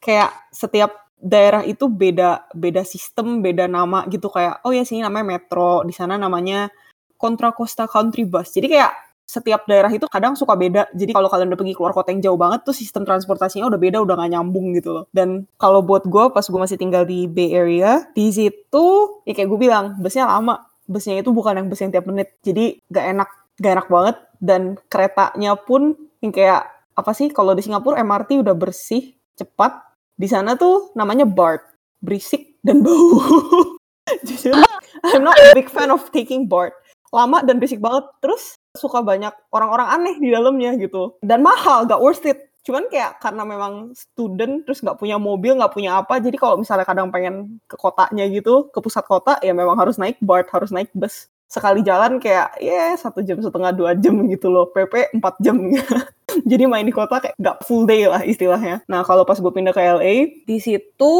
kayak 0.00 0.30
setiap 0.54 1.10
daerah 1.18 1.66
itu 1.66 1.90
beda 1.90 2.46
beda 2.54 2.86
sistem 2.86 3.42
beda 3.42 3.66
nama 3.66 4.06
gitu 4.06 4.30
kayak 4.30 4.62
oh 4.62 4.70
ya 4.70 4.86
sini 4.86 5.02
namanya 5.02 5.36
metro 5.36 5.82
di 5.82 5.90
sana 5.90 6.14
namanya 6.14 6.70
Contra 7.18 7.50
Costa 7.50 7.90
Country 7.90 8.22
Bus 8.22 8.54
jadi 8.54 8.66
kayak 8.70 8.92
setiap 9.28 9.68
daerah 9.68 9.92
itu 9.92 10.08
kadang 10.08 10.32
suka 10.32 10.56
beda. 10.56 10.88
Jadi 10.96 11.12
kalau 11.12 11.28
kalian 11.28 11.52
udah 11.52 11.60
pergi 11.60 11.76
keluar 11.76 11.92
kota 11.92 12.16
yang 12.16 12.24
jauh 12.24 12.40
banget 12.40 12.64
tuh 12.64 12.72
sistem 12.72 13.04
transportasinya 13.04 13.68
udah 13.68 13.76
beda, 13.76 14.00
udah 14.00 14.16
gak 14.16 14.32
nyambung 14.32 14.72
gitu 14.72 14.96
loh. 14.96 15.04
Dan 15.12 15.44
kalau 15.60 15.84
buat 15.84 16.08
gue 16.08 16.32
pas 16.32 16.40
gue 16.40 16.56
masih 16.56 16.80
tinggal 16.80 17.04
di 17.04 17.28
Bay 17.28 17.52
Area, 17.52 18.08
di 18.16 18.32
situ 18.32 18.86
ya 19.28 19.32
kayak 19.36 19.48
gue 19.52 19.60
bilang 19.60 20.00
busnya 20.00 20.24
lama. 20.24 20.64
Busnya 20.88 21.20
itu 21.20 21.28
bukan 21.36 21.60
yang 21.60 21.68
bus 21.68 21.84
yang 21.84 21.92
tiap 21.92 22.08
menit. 22.08 22.40
Jadi 22.40 22.80
gak 22.88 23.04
enak, 23.04 23.28
gak 23.58 23.72
enak 23.82 23.88
banget. 23.90 24.16
Dan 24.38 24.78
keretanya 24.86 25.58
pun 25.58 25.98
yang 26.22 26.30
kayak 26.30 26.70
apa 26.94 27.10
sih 27.14 27.30
kalau 27.30 27.54
di 27.54 27.62
Singapura 27.62 28.02
MRT 28.02 28.42
udah 28.42 28.54
bersih, 28.54 29.14
cepat. 29.38 29.86
Di 30.18 30.26
sana 30.26 30.58
tuh 30.58 30.90
namanya 30.98 31.22
BART, 31.22 31.62
berisik 32.02 32.58
dan 32.62 32.82
bau. 32.82 33.22
Jujur, 34.26 34.56
I'm 35.04 35.22
not 35.22 35.38
a 35.38 35.54
big 35.54 35.70
fan 35.70 35.94
of 35.94 36.10
taking 36.10 36.50
BART. 36.50 36.74
Lama 37.14 37.46
dan 37.46 37.62
berisik 37.62 37.78
banget. 37.78 38.10
Terus 38.18 38.58
suka 38.74 39.02
banyak 39.02 39.30
orang-orang 39.54 39.88
aneh 39.94 40.16
di 40.18 40.34
dalamnya 40.34 40.74
gitu. 40.74 41.18
Dan 41.22 41.46
mahal, 41.46 41.86
gak 41.86 42.02
worth 42.02 42.26
it. 42.26 42.50
Cuman 42.66 42.90
kayak 42.90 43.22
karena 43.22 43.46
memang 43.46 43.94
student, 43.94 44.66
terus 44.66 44.82
gak 44.82 44.98
punya 44.98 45.16
mobil, 45.16 45.54
gak 45.56 45.72
punya 45.72 46.02
apa. 46.02 46.18
Jadi 46.18 46.34
kalau 46.34 46.58
misalnya 46.58 46.84
kadang 46.84 47.08
pengen 47.14 47.62
ke 47.64 47.78
kotanya 47.78 48.26
gitu, 48.28 48.68
ke 48.74 48.78
pusat 48.82 49.06
kota, 49.06 49.38
ya 49.40 49.54
memang 49.54 49.78
harus 49.78 49.96
naik 49.96 50.18
BART, 50.18 50.50
harus 50.50 50.74
naik 50.74 50.90
bus. 50.92 51.30
Sekali 51.48 51.80
jalan 51.80 52.20
kayak, 52.20 52.60
ya 52.60 52.92
satu 53.00 53.24
jam 53.24 53.40
setengah, 53.40 53.72
dua 53.72 53.96
jam 53.96 54.14
gitu 54.28 54.52
loh. 54.52 54.68
PP 54.68 55.16
4 55.16 55.44
jam. 55.44 55.56
Jadi 56.50 56.64
main 56.68 56.84
di 56.84 56.92
kota 56.92 57.24
kayak 57.24 57.34
gak 57.40 57.64
full 57.64 57.88
day 57.88 58.04
lah 58.04 58.20
istilahnya. 58.20 58.84
Nah 58.84 59.00
kalau 59.02 59.24
pas 59.24 59.40
gue 59.40 59.48
pindah 59.48 59.72
ke 59.72 59.80
LA, 59.80 60.44
di 60.44 60.56
situ 60.60 61.12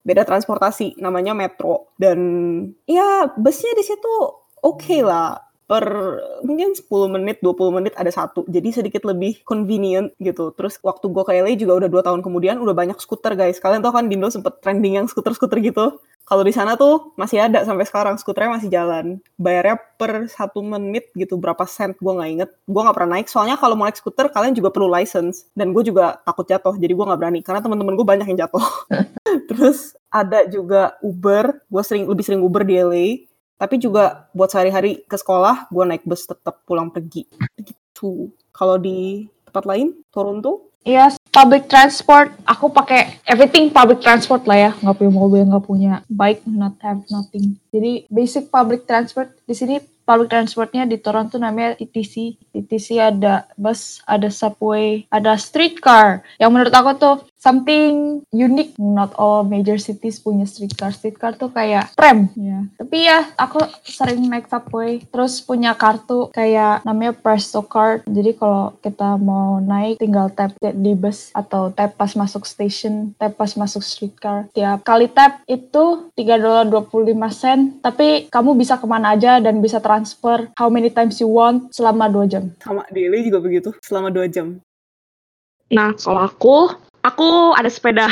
beda 0.00 0.24
transportasi, 0.24 0.96
namanya 0.98 1.36
metro. 1.36 1.92
Dan 2.00 2.18
ya 2.88 3.28
busnya 3.36 3.76
di 3.76 3.84
situ 3.84 4.14
oke 4.64 4.98
lah 5.04 5.36
per 5.64 5.84
mungkin 6.44 6.76
10 6.76 6.84
menit, 7.08 7.40
20 7.40 7.76
menit 7.80 7.92
ada 7.96 8.12
satu. 8.12 8.44
Jadi 8.44 8.68
sedikit 8.70 9.08
lebih 9.08 9.40
convenient 9.48 10.12
gitu. 10.20 10.52
Terus 10.52 10.76
waktu 10.84 11.08
gue 11.08 11.24
ke 11.24 11.32
LA 11.40 11.56
juga 11.56 11.84
udah 11.84 11.88
2 11.88 12.06
tahun 12.06 12.20
kemudian 12.20 12.60
udah 12.60 12.76
banyak 12.76 12.98
skuter 13.00 13.32
guys. 13.32 13.56
Kalian 13.56 13.80
tau 13.80 13.92
kan 13.96 14.06
di 14.06 14.16
Indo 14.16 14.28
sempet 14.28 14.60
trending 14.60 15.00
yang 15.00 15.06
skuter-skuter 15.08 15.58
gitu. 15.64 15.98
Kalau 16.24 16.40
di 16.40 16.56
sana 16.56 16.72
tuh 16.80 17.12
masih 17.20 17.36
ada 17.36 17.60
sampai 17.68 17.84
sekarang 17.84 18.16
skuternya 18.16 18.56
masih 18.56 18.72
jalan. 18.72 19.20
Bayarnya 19.36 19.76
per 20.00 20.24
satu 20.32 20.64
menit 20.64 21.12
gitu 21.12 21.36
berapa 21.36 21.68
sen 21.68 21.92
gue 22.00 22.12
nggak 22.16 22.30
inget. 22.32 22.50
Gue 22.64 22.80
nggak 22.80 22.96
pernah 22.96 23.20
naik. 23.20 23.28
Soalnya 23.28 23.60
kalau 23.60 23.76
mau 23.76 23.84
naik 23.84 24.00
skuter 24.00 24.32
kalian 24.32 24.56
juga 24.56 24.72
perlu 24.72 24.88
license. 24.88 25.52
Dan 25.52 25.76
gue 25.76 25.84
juga 25.84 26.16
takut 26.24 26.48
jatuh. 26.48 26.80
Jadi 26.80 26.92
gue 26.96 27.04
nggak 27.04 27.20
berani 27.20 27.40
karena 27.44 27.60
teman-teman 27.60 27.92
gue 27.92 28.06
banyak 28.08 28.26
yang 28.32 28.38
jatuh. 28.48 28.64
Terus 29.52 29.92
ada 30.08 30.48
juga 30.48 30.96
Uber. 31.04 31.60
Gue 31.68 31.82
sering 31.84 32.08
lebih 32.08 32.24
sering 32.24 32.40
Uber 32.40 32.64
di 32.64 32.74
LA. 32.80 33.06
Tapi 33.54 33.78
juga 33.78 34.28
buat 34.34 34.50
sehari-hari 34.50 35.06
ke 35.06 35.16
sekolah, 35.16 35.70
gue 35.70 35.84
naik 35.86 36.04
bus 36.04 36.26
tetap 36.26 36.62
pulang 36.66 36.90
pergi. 36.90 37.24
Gitu. 37.58 38.34
Kalau 38.50 38.76
di 38.78 39.30
tempat 39.46 39.64
lain, 39.66 39.94
Toronto, 40.10 40.74
Iya, 40.84 41.16
public 41.32 41.64
transport. 41.72 42.28
Aku 42.44 42.68
pakai 42.68 43.16
everything 43.24 43.72
public 43.72 44.04
transport 44.04 44.44
lah 44.44 44.68
ya. 44.68 44.70
Nggak 44.84 45.00
punya 45.00 45.12
mobil, 45.16 45.42
nggak 45.48 45.64
punya 45.64 45.92
bike, 46.12 46.44
not 46.44 46.76
have 46.84 47.00
nothing. 47.08 47.56
Jadi 47.72 48.04
basic 48.12 48.52
public 48.52 48.84
transport 48.84 49.32
di 49.48 49.56
sini 49.56 49.80
public 50.04 50.28
transportnya 50.28 50.84
di 50.84 51.00
Toronto 51.00 51.40
namanya 51.40 51.80
TTC. 51.80 52.36
TTC 52.52 53.00
ada 53.00 53.48
bus, 53.56 54.04
ada 54.04 54.28
subway, 54.28 55.08
ada 55.08 55.40
streetcar. 55.40 56.20
Yang 56.36 56.50
menurut 56.52 56.74
aku 56.76 56.90
tuh 57.00 57.14
something 57.44 58.24
unique. 58.32 58.72
Not 58.80 59.12
all 59.20 59.44
major 59.44 59.76
cities 59.76 60.16
punya 60.16 60.48
streetcar. 60.48 60.96
Streetcar 60.96 61.36
tuh 61.36 61.52
kayak 61.52 61.92
tram 61.92 62.32
ya. 62.32 62.64
Tapi 62.80 63.04
ya 63.04 63.28
aku 63.36 63.60
sering 63.84 64.24
naik 64.24 64.48
subway. 64.48 65.04
Terus 65.12 65.44
punya 65.44 65.76
kartu 65.76 66.32
kayak 66.32 66.80
namanya 66.88 67.12
Presto 67.12 67.60
Card. 67.60 68.08
Jadi 68.08 68.32
kalau 68.40 68.72
kita 68.80 69.20
mau 69.20 69.60
naik 69.60 70.00
tinggal 70.00 70.32
tap 70.32 70.56
di 70.56 70.96
bus 70.96 71.28
atau 71.36 71.68
tap 71.68 72.00
pas 72.00 72.16
masuk 72.16 72.48
station, 72.48 73.12
tap 73.20 73.36
pas 73.36 73.52
masuk 73.52 73.84
streetcar. 73.84 74.48
Tiap 74.56 74.80
kali 74.80 75.12
tap 75.12 75.44
itu 75.44 76.08
3 76.16 76.40
dolar 76.40 76.64
25 76.64 77.12
sen. 77.28 77.76
Tapi 77.84 78.32
kamu 78.32 78.56
bisa 78.56 78.80
ke 78.80 78.86
mana 78.88 79.12
aja 79.12 79.36
dan 79.44 79.60
bisa 79.60 79.84
transfer 79.84 80.48
how 80.56 80.72
many 80.72 80.88
times 80.88 81.20
you 81.20 81.28
want 81.28 81.68
selama 81.76 82.08
2 82.08 82.32
jam. 82.32 82.48
Sama 82.62 82.86
di 82.88 83.04
LA 83.10 83.26
juga 83.26 83.42
begitu, 83.42 83.74
selama 83.82 84.08
dua 84.14 84.30
jam. 84.30 84.62
Nah, 85.74 85.90
kalau 85.98 86.22
aku, 86.22 86.56
aku 87.04 87.52
ada 87.54 87.68
sepeda. 87.68 88.08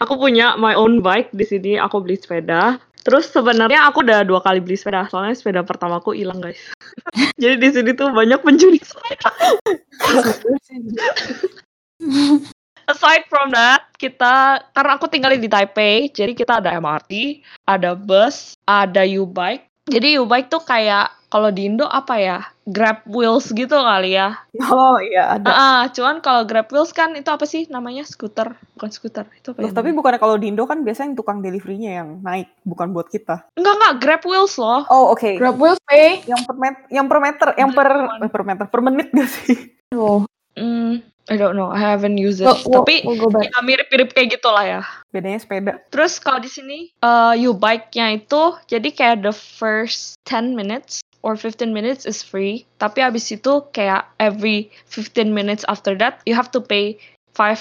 Aku 0.00 0.16
punya 0.16 0.56
my 0.56 0.72
own 0.72 1.04
bike 1.04 1.36
di 1.36 1.44
sini. 1.44 1.72
Aku 1.76 2.00
beli 2.00 2.16
sepeda. 2.16 2.80
Terus 3.06 3.30
sebenarnya 3.30 3.86
aku 3.86 4.02
udah 4.02 4.26
dua 4.26 4.42
kali 4.42 4.58
beli 4.58 4.74
sepeda. 4.74 5.06
Soalnya 5.12 5.36
sepeda 5.36 5.62
pertamaku 5.62 6.16
hilang 6.16 6.42
guys. 6.42 6.58
Jadi 7.42 7.54
di 7.60 7.68
sini 7.70 7.90
tuh 7.94 8.10
banyak 8.10 8.42
pencuri 8.42 8.82
sepeda. 8.82 9.30
Aside 12.86 13.26
from 13.26 13.50
that, 13.50 13.90
kita 13.98 14.62
karena 14.70 14.94
aku 14.94 15.10
tinggal 15.10 15.34
di 15.34 15.50
Taipei, 15.50 16.06
jadi 16.06 16.38
kita 16.38 16.62
ada 16.62 16.70
MRT, 16.78 17.42
ada 17.66 17.98
bus, 17.98 18.54
ada 18.62 19.02
U-bike. 19.02 19.90
Jadi 19.90 20.22
U-bike 20.22 20.46
tuh 20.46 20.62
kayak 20.62 21.10
kalau 21.26 21.50
di 21.50 21.66
Indo 21.66 21.90
apa 21.90 22.14
ya? 22.14 22.46
Grab 22.66 23.06
wheels 23.06 23.54
gitu 23.54 23.78
kali 23.78 24.18
ya. 24.18 24.42
Oh 24.66 24.98
iya 24.98 25.38
ada. 25.38 25.46
Ah, 25.46 25.82
cuman 25.86 26.18
kalau 26.18 26.42
Grab 26.42 26.66
wheels 26.74 26.90
kan 26.90 27.14
itu 27.14 27.30
apa 27.30 27.46
sih 27.46 27.70
namanya? 27.70 28.02
Skuter, 28.02 28.58
bukan 28.74 28.90
skuter. 28.90 29.30
Itu 29.38 29.54
apa 29.54 29.62
Loh, 29.62 29.70
ya 29.70 29.78
tapi 29.78 29.94
bukannya 29.94 30.18
kalau 30.18 30.34
di 30.34 30.50
Indo 30.50 30.66
kan 30.66 30.82
biasanya 30.82 31.14
yang 31.14 31.18
tukang 31.18 31.38
deliverynya 31.38 32.02
yang 32.02 32.08
naik, 32.26 32.50
bukan 32.66 32.90
buat 32.90 33.06
kita. 33.06 33.46
enggak 33.54 33.74
enggak 33.78 33.94
Grab 34.02 34.22
wheels 34.26 34.58
loh. 34.58 34.82
Oh 34.90 35.14
oke. 35.14 35.38
Grab 35.38 35.54
wheels 35.56 35.78
pay. 35.86 36.26
Yang 36.26 36.42
per 36.42 36.56
met- 36.58 36.86
yang 36.90 37.06
per 37.06 37.18
meter, 37.22 37.48
yang 37.54 37.70
per 37.70 37.88
eh, 38.18 38.30
per 38.34 38.42
meter, 38.42 38.64
per 38.66 38.80
menit 38.82 39.08
gak 39.14 39.30
sih? 39.30 39.58
Oh, 39.94 40.26
Hmm, 40.56 41.04
I 41.28 41.36
don't 41.36 41.52
know. 41.52 41.68
I 41.68 41.76
haven't 41.78 42.16
used 42.16 42.40
it. 42.40 42.48
we'll, 42.48 42.80
Tapi 42.80 43.04
we'll 43.04 43.20
ya 43.44 43.60
mirip-mirip 43.60 44.16
kayak 44.16 44.40
gitulah 44.40 44.64
ya. 44.64 44.80
Bedanya 45.12 45.36
sepeda. 45.36 45.84
Terus 45.92 46.16
kalau 46.16 46.40
di 46.40 46.48
sini 46.48 46.96
uh, 47.04 47.36
U-bike-nya 47.36 48.16
itu 48.16 48.56
jadi 48.64 48.88
kayak 48.88 49.16
the 49.20 49.36
first 49.36 50.16
10 50.24 50.56
minutes 50.56 51.04
or 51.26 51.34
15 51.34 51.74
minutes 51.74 52.06
is 52.06 52.22
free. 52.22 52.62
Tapi 52.78 53.02
abis 53.02 53.34
itu 53.34 53.66
kayak 53.74 54.06
every 54.22 54.70
15 54.94 55.34
minutes 55.34 55.66
after 55.66 55.98
that 55.98 56.22
you 56.22 56.38
have 56.38 56.54
to 56.54 56.62
pay 56.62 56.94
5 57.34 57.58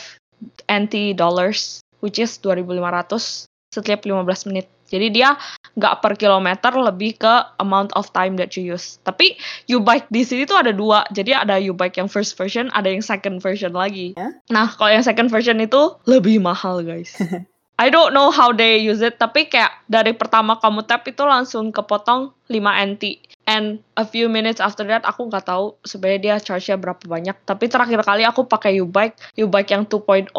NT 0.69 1.17
dollars 1.17 1.81
which 2.05 2.21
is 2.21 2.37
2500 2.37 3.49
setiap 3.73 4.05
15 4.05 4.53
menit. 4.53 4.69
Jadi 4.85 5.09
dia 5.09 5.33
nggak 5.75 6.05
per 6.05 6.13
kilometer 6.13 6.71
lebih 6.77 7.17
ke 7.17 7.33
amount 7.57 7.89
of 7.97 8.05
time 8.13 8.37
that 8.37 8.53
you 8.53 8.61
use. 8.61 9.01
Tapi 9.01 9.33
U-bike 9.67 10.07
di 10.13 10.21
sini 10.21 10.45
tuh 10.45 10.61
ada 10.61 10.69
dua. 10.69 11.03
Jadi 11.09 11.33
ada 11.33 11.57
U-bike 11.57 11.97
yang 11.97 12.07
first 12.07 12.37
version, 12.37 12.69
ada 12.71 12.93
yang 12.93 13.01
second 13.01 13.41
version 13.41 13.73
lagi. 13.73 14.13
Ya. 14.13 14.37
Nah, 14.53 14.69
kalau 14.77 14.93
yang 14.93 15.01
second 15.01 15.33
version 15.33 15.57
itu 15.57 15.97
lebih 16.05 16.37
mahal, 16.37 16.85
guys. 16.85 17.17
I 17.75 17.91
don't 17.91 18.15
know 18.15 18.31
how 18.31 18.55
they 18.55 18.79
use 18.79 19.03
it, 19.03 19.19
tapi 19.19 19.51
kayak 19.51 19.83
dari 19.91 20.15
pertama 20.15 20.55
kamu 20.55 20.87
tap 20.87 21.03
itu 21.11 21.27
langsung 21.27 21.75
kepotong 21.75 22.31
5 22.47 22.55
NT. 22.95 23.19
And 23.45 23.83
a 23.99 24.07
few 24.07 24.31
minutes 24.31 24.63
after 24.63 24.87
that, 24.87 25.03
aku 25.03 25.27
nggak 25.27 25.45
tahu 25.45 25.75
sebenarnya 25.83 26.19
dia 26.23 26.35
charge-nya 26.39 26.79
berapa 26.79 27.03
banyak. 27.03 27.35
Tapi 27.43 27.67
terakhir 27.67 28.01
kali 28.07 28.23
aku 28.23 28.47
pakai 28.47 28.79
U-Bike, 28.79 29.37
U-Bike 29.37 29.69
yang 29.75 29.83
2.0 29.85 30.31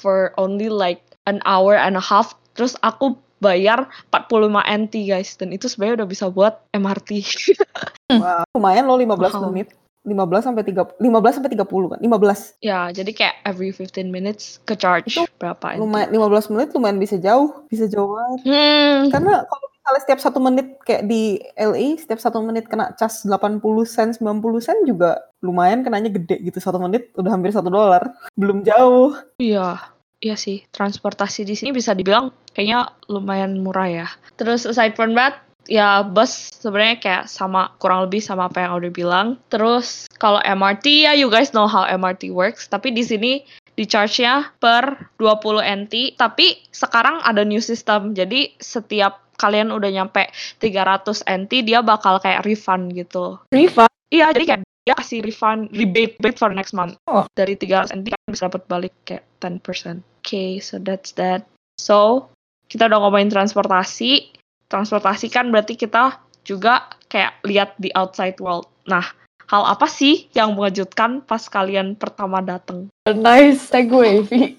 for 0.00 0.32
only 0.38 0.70
like 0.70 1.02
an 1.26 1.42
hour 1.44 1.74
and 1.74 1.98
a 1.98 2.04
half. 2.04 2.32
Terus 2.54 2.78
aku 2.80 3.18
bayar 3.42 3.90
45 4.14 4.64
NT 4.64 4.94
guys. 5.10 5.36
Dan 5.36 5.52
itu 5.52 5.68
sebenarnya 5.68 6.06
udah 6.06 6.08
bisa 6.08 6.30
buat 6.32 6.62
MRT. 6.72 7.10
Wah, 8.16 8.46
lumayan 8.56 8.88
loh 8.88 8.96
15 8.96 9.18
Mahal. 9.18 9.42
menit. 9.52 9.68
15 10.04 10.44
sampai 10.44 10.62
3 10.68 11.00
15 11.00 11.36
sampai 11.40 11.50
30 11.56 11.64
kan? 11.96 11.98
15. 11.98 12.60
ya, 12.60 12.92
jadi 12.92 13.10
kayak 13.10 13.34
every 13.48 13.72
15 13.72 14.12
minutes 14.12 14.60
ke 14.68 14.76
charge 14.76 15.08
Itu 15.08 15.24
berapa 15.40 15.74
NT. 15.74 15.80
Lumayan 15.80 16.08
15 16.12 16.52
menit 16.52 16.68
lumayan 16.76 16.98
bisa 17.00 17.16
jauh, 17.16 17.64
bisa 17.72 17.88
jauh 17.88 18.12
banget. 18.12 18.40
Hmm, 18.44 19.08
Karena 19.08 19.48
kalau 19.48 19.66
misalnya 19.72 20.00
setiap 20.00 20.20
satu 20.20 20.38
menit 20.40 20.66
kayak 20.84 21.08
di 21.08 21.40
LA, 21.56 21.96
setiap 21.96 22.20
satu 22.20 22.40
menit 22.40 22.68
kena 22.68 22.92
cas 22.96 23.24
80 23.24 23.60
sen, 23.84 24.12
90 24.12 24.60
sen 24.60 24.76
juga 24.84 25.24
lumayan 25.40 25.80
kenanya 25.80 26.08
gede 26.08 26.40
gitu. 26.40 26.56
Satu 26.60 26.76
menit 26.80 27.12
udah 27.16 27.30
hampir 27.32 27.52
satu 27.52 27.68
dolar. 27.68 28.04
Belum 28.36 28.64
jauh. 28.64 29.12
Iya, 29.36 29.76
iya 30.20 30.36
sih. 30.36 30.64
Transportasi 30.72 31.44
di 31.44 31.52
sini 31.52 31.72
bisa 31.72 31.92
dibilang 31.92 32.32
kayaknya 32.52 32.92
lumayan 33.12 33.60
murah 33.60 33.88
ya. 33.88 34.08
Terus 34.40 34.64
aside 34.64 34.96
from 34.96 35.12
that, 35.16 35.43
ya 35.68 36.04
bus 36.04 36.52
sebenarnya 36.60 36.96
kayak 37.00 37.24
sama 37.28 37.72
kurang 37.80 38.08
lebih 38.08 38.20
sama 38.20 38.48
apa 38.48 38.64
yang 38.64 38.76
udah 38.76 38.92
bilang. 38.92 39.26
Terus 39.48 40.08
kalau 40.20 40.40
MRT 40.44 41.08
ya 41.08 41.12
you 41.16 41.28
guys 41.28 41.52
know 41.52 41.68
how 41.68 41.84
MRT 41.84 42.30
works. 42.32 42.68
Tapi 42.68 42.92
di 42.92 43.04
sini 43.04 43.44
di 43.74 43.84
charge-nya 43.84 44.54
per 44.62 45.10
20 45.18 45.86
NT. 45.86 46.16
Tapi 46.20 46.70
sekarang 46.70 47.20
ada 47.26 47.42
new 47.42 47.60
system. 47.60 48.14
Jadi 48.14 48.54
setiap 48.62 49.24
kalian 49.34 49.74
udah 49.74 49.90
nyampe 49.90 50.30
300 50.62 51.26
NT 51.26 51.66
dia 51.66 51.82
bakal 51.82 52.22
kayak 52.22 52.46
refund 52.46 52.94
gitu. 52.94 53.42
Refund. 53.50 53.90
Iya, 54.14 54.30
jadi 54.30 54.44
kayak 54.46 54.62
dia 54.84 54.94
kasih 54.94 55.24
refund 55.24 55.72
rebate 55.72 56.20
rebate 56.20 56.38
for 56.38 56.52
next 56.52 56.76
month. 56.76 56.94
Oh. 57.08 57.26
Dari 57.34 57.56
300 57.58 57.98
NT 57.98 58.06
kan 58.14 58.20
bisa 58.30 58.46
dapat 58.46 58.62
balik 58.68 58.94
kayak 59.08 59.24
10%. 59.42 60.04
Okay, 60.22 60.60
so 60.60 60.78
that's 60.78 61.16
that. 61.18 61.48
So, 61.80 62.30
kita 62.70 62.86
udah 62.86 63.00
ngomongin 63.02 63.32
transportasi. 63.32 64.43
Transportasi 64.74 65.30
kan 65.30 65.54
berarti 65.54 65.78
kita 65.78 66.18
juga 66.42 66.90
kayak 67.06 67.46
lihat 67.46 67.78
di 67.78 67.94
outside 67.94 68.34
world. 68.42 68.66
Nah, 68.90 69.06
hal 69.46 69.62
apa 69.70 69.86
sih 69.86 70.26
yang 70.34 70.58
mengejutkan 70.58 71.22
pas 71.22 71.46
kalian 71.46 71.94
pertama 71.94 72.42
datang? 72.42 72.90
Nice 73.06 73.70
segue, 73.70 74.26
Vi. 74.26 74.58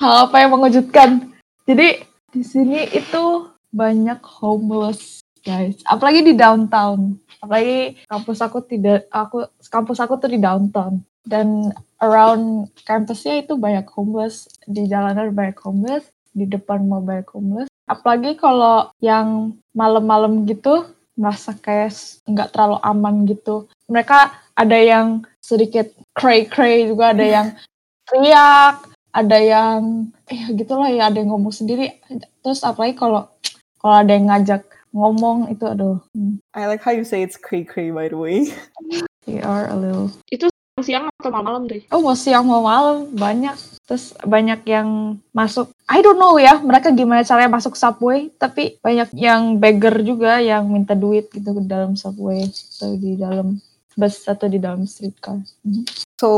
Hal 0.00 0.24
apa 0.24 0.36
yang 0.40 0.56
mengejutkan? 0.56 1.36
Jadi 1.68 2.00
di 2.32 2.40
sini 2.40 2.88
itu 2.96 3.52
banyak 3.68 4.24
homeless, 4.24 5.20
guys. 5.44 5.76
Apalagi 5.84 6.24
di 6.24 6.32
downtown. 6.32 7.20
Apalagi 7.44 8.00
kampus 8.08 8.40
aku 8.40 8.64
tidak, 8.64 9.04
aku 9.12 9.52
kampus 9.68 10.00
aku 10.00 10.16
tuh 10.16 10.32
di 10.32 10.40
downtown. 10.40 11.04
Dan 11.28 11.76
around 12.00 12.72
kampusnya 12.88 13.44
itu 13.44 13.60
banyak 13.60 13.84
homeless. 13.92 14.48
Di 14.64 14.88
jalanan 14.88 15.28
banyak 15.36 15.60
homeless. 15.60 16.08
Di 16.32 16.48
depan 16.48 16.88
mau 16.88 17.04
banyak 17.04 17.28
homeless. 17.28 17.71
Apalagi 17.86 18.38
kalau 18.38 18.90
yang 19.02 19.56
malam-malam 19.74 20.46
gitu, 20.46 20.86
merasa 21.18 21.52
kayak 21.56 21.92
nggak 22.24 22.50
terlalu 22.54 22.78
aman 22.82 23.14
gitu. 23.28 23.68
Mereka 23.90 24.32
ada 24.56 24.78
yang 24.78 25.26
sedikit 25.42 25.90
cray-cray 26.14 26.88
juga, 26.88 27.12
ada 27.12 27.24
yang 27.24 27.46
teriak, 28.08 28.92
ada 29.12 29.38
yang 29.38 30.08
eh 30.32 30.42
gitulah 30.56 30.88
ya 30.88 31.12
ada 31.12 31.20
yang 31.20 31.36
ngomong 31.36 31.52
sendiri 31.52 32.00
terus 32.40 32.64
apalagi 32.64 32.96
kalau 32.96 33.28
kalau 33.76 33.96
ada 34.00 34.12
yang 34.16 34.32
ngajak 34.32 34.64
ngomong 34.92 35.52
itu 35.52 35.64
aduh 35.68 36.00
hmm, 36.16 36.40
I 36.56 36.64
like 36.68 36.80
how 36.80 36.96
you 36.96 37.04
say 37.04 37.20
it's 37.20 37.36
cray 37.36 37.64
cray 37.64 37.92
by 37.92 38.08
the 38.08 38.16
way. 38.16 38.48
we 39.28 39.40
are 39.44 39.68
a 39.68 39.76
little 39.76 40.08
Itu 40.32 40.51
siang 40.82 41.08
atau 41.08 41.30
malam 41.30 41.64
deh? 41.70 41.82
oh 41.90 42.00
mau 42.02 42.14
siang 42.18 42.44
mau 42.44 42.62
malam 42.62 43.08
banyak 43.14 43.56
terus 43.86 44.14
banyak 44.22 44.62
yang 44.66 45.18
masuk 45.34 45.70
I 45.90 46.02
don't 46.02 46.18
know 46.18 46.38
ya 46.38 46.58
mereka 46.62 46.94
gimana 46.94 47.26
caranya 47.26 47.50
masuk 47.50 47.74
subway 47.74 48.30
tapi 48.38 48.78
banyak 48.78 49.10
yang 49.14 49.58
beggar 49.58 49.98
juga 50.02 50.38
yang 50.38 50.66
minta 50.70 50.94
duit 50.94 51.30
gitu 51.30 51.56
di 51.58 51.66
dalam 51.66 51.98
subway 51.98 52.46
atau 52.46 52.94
di 52.94 53.18
dalam 53.18 53.58
bus 53.92 54.24
atau 54.24 54.46
di 54.48 54.58
dalam 54.62 54.86
streetcar 54.88 55.42
Mhm. 55.66 55.84
So 56.18 56.30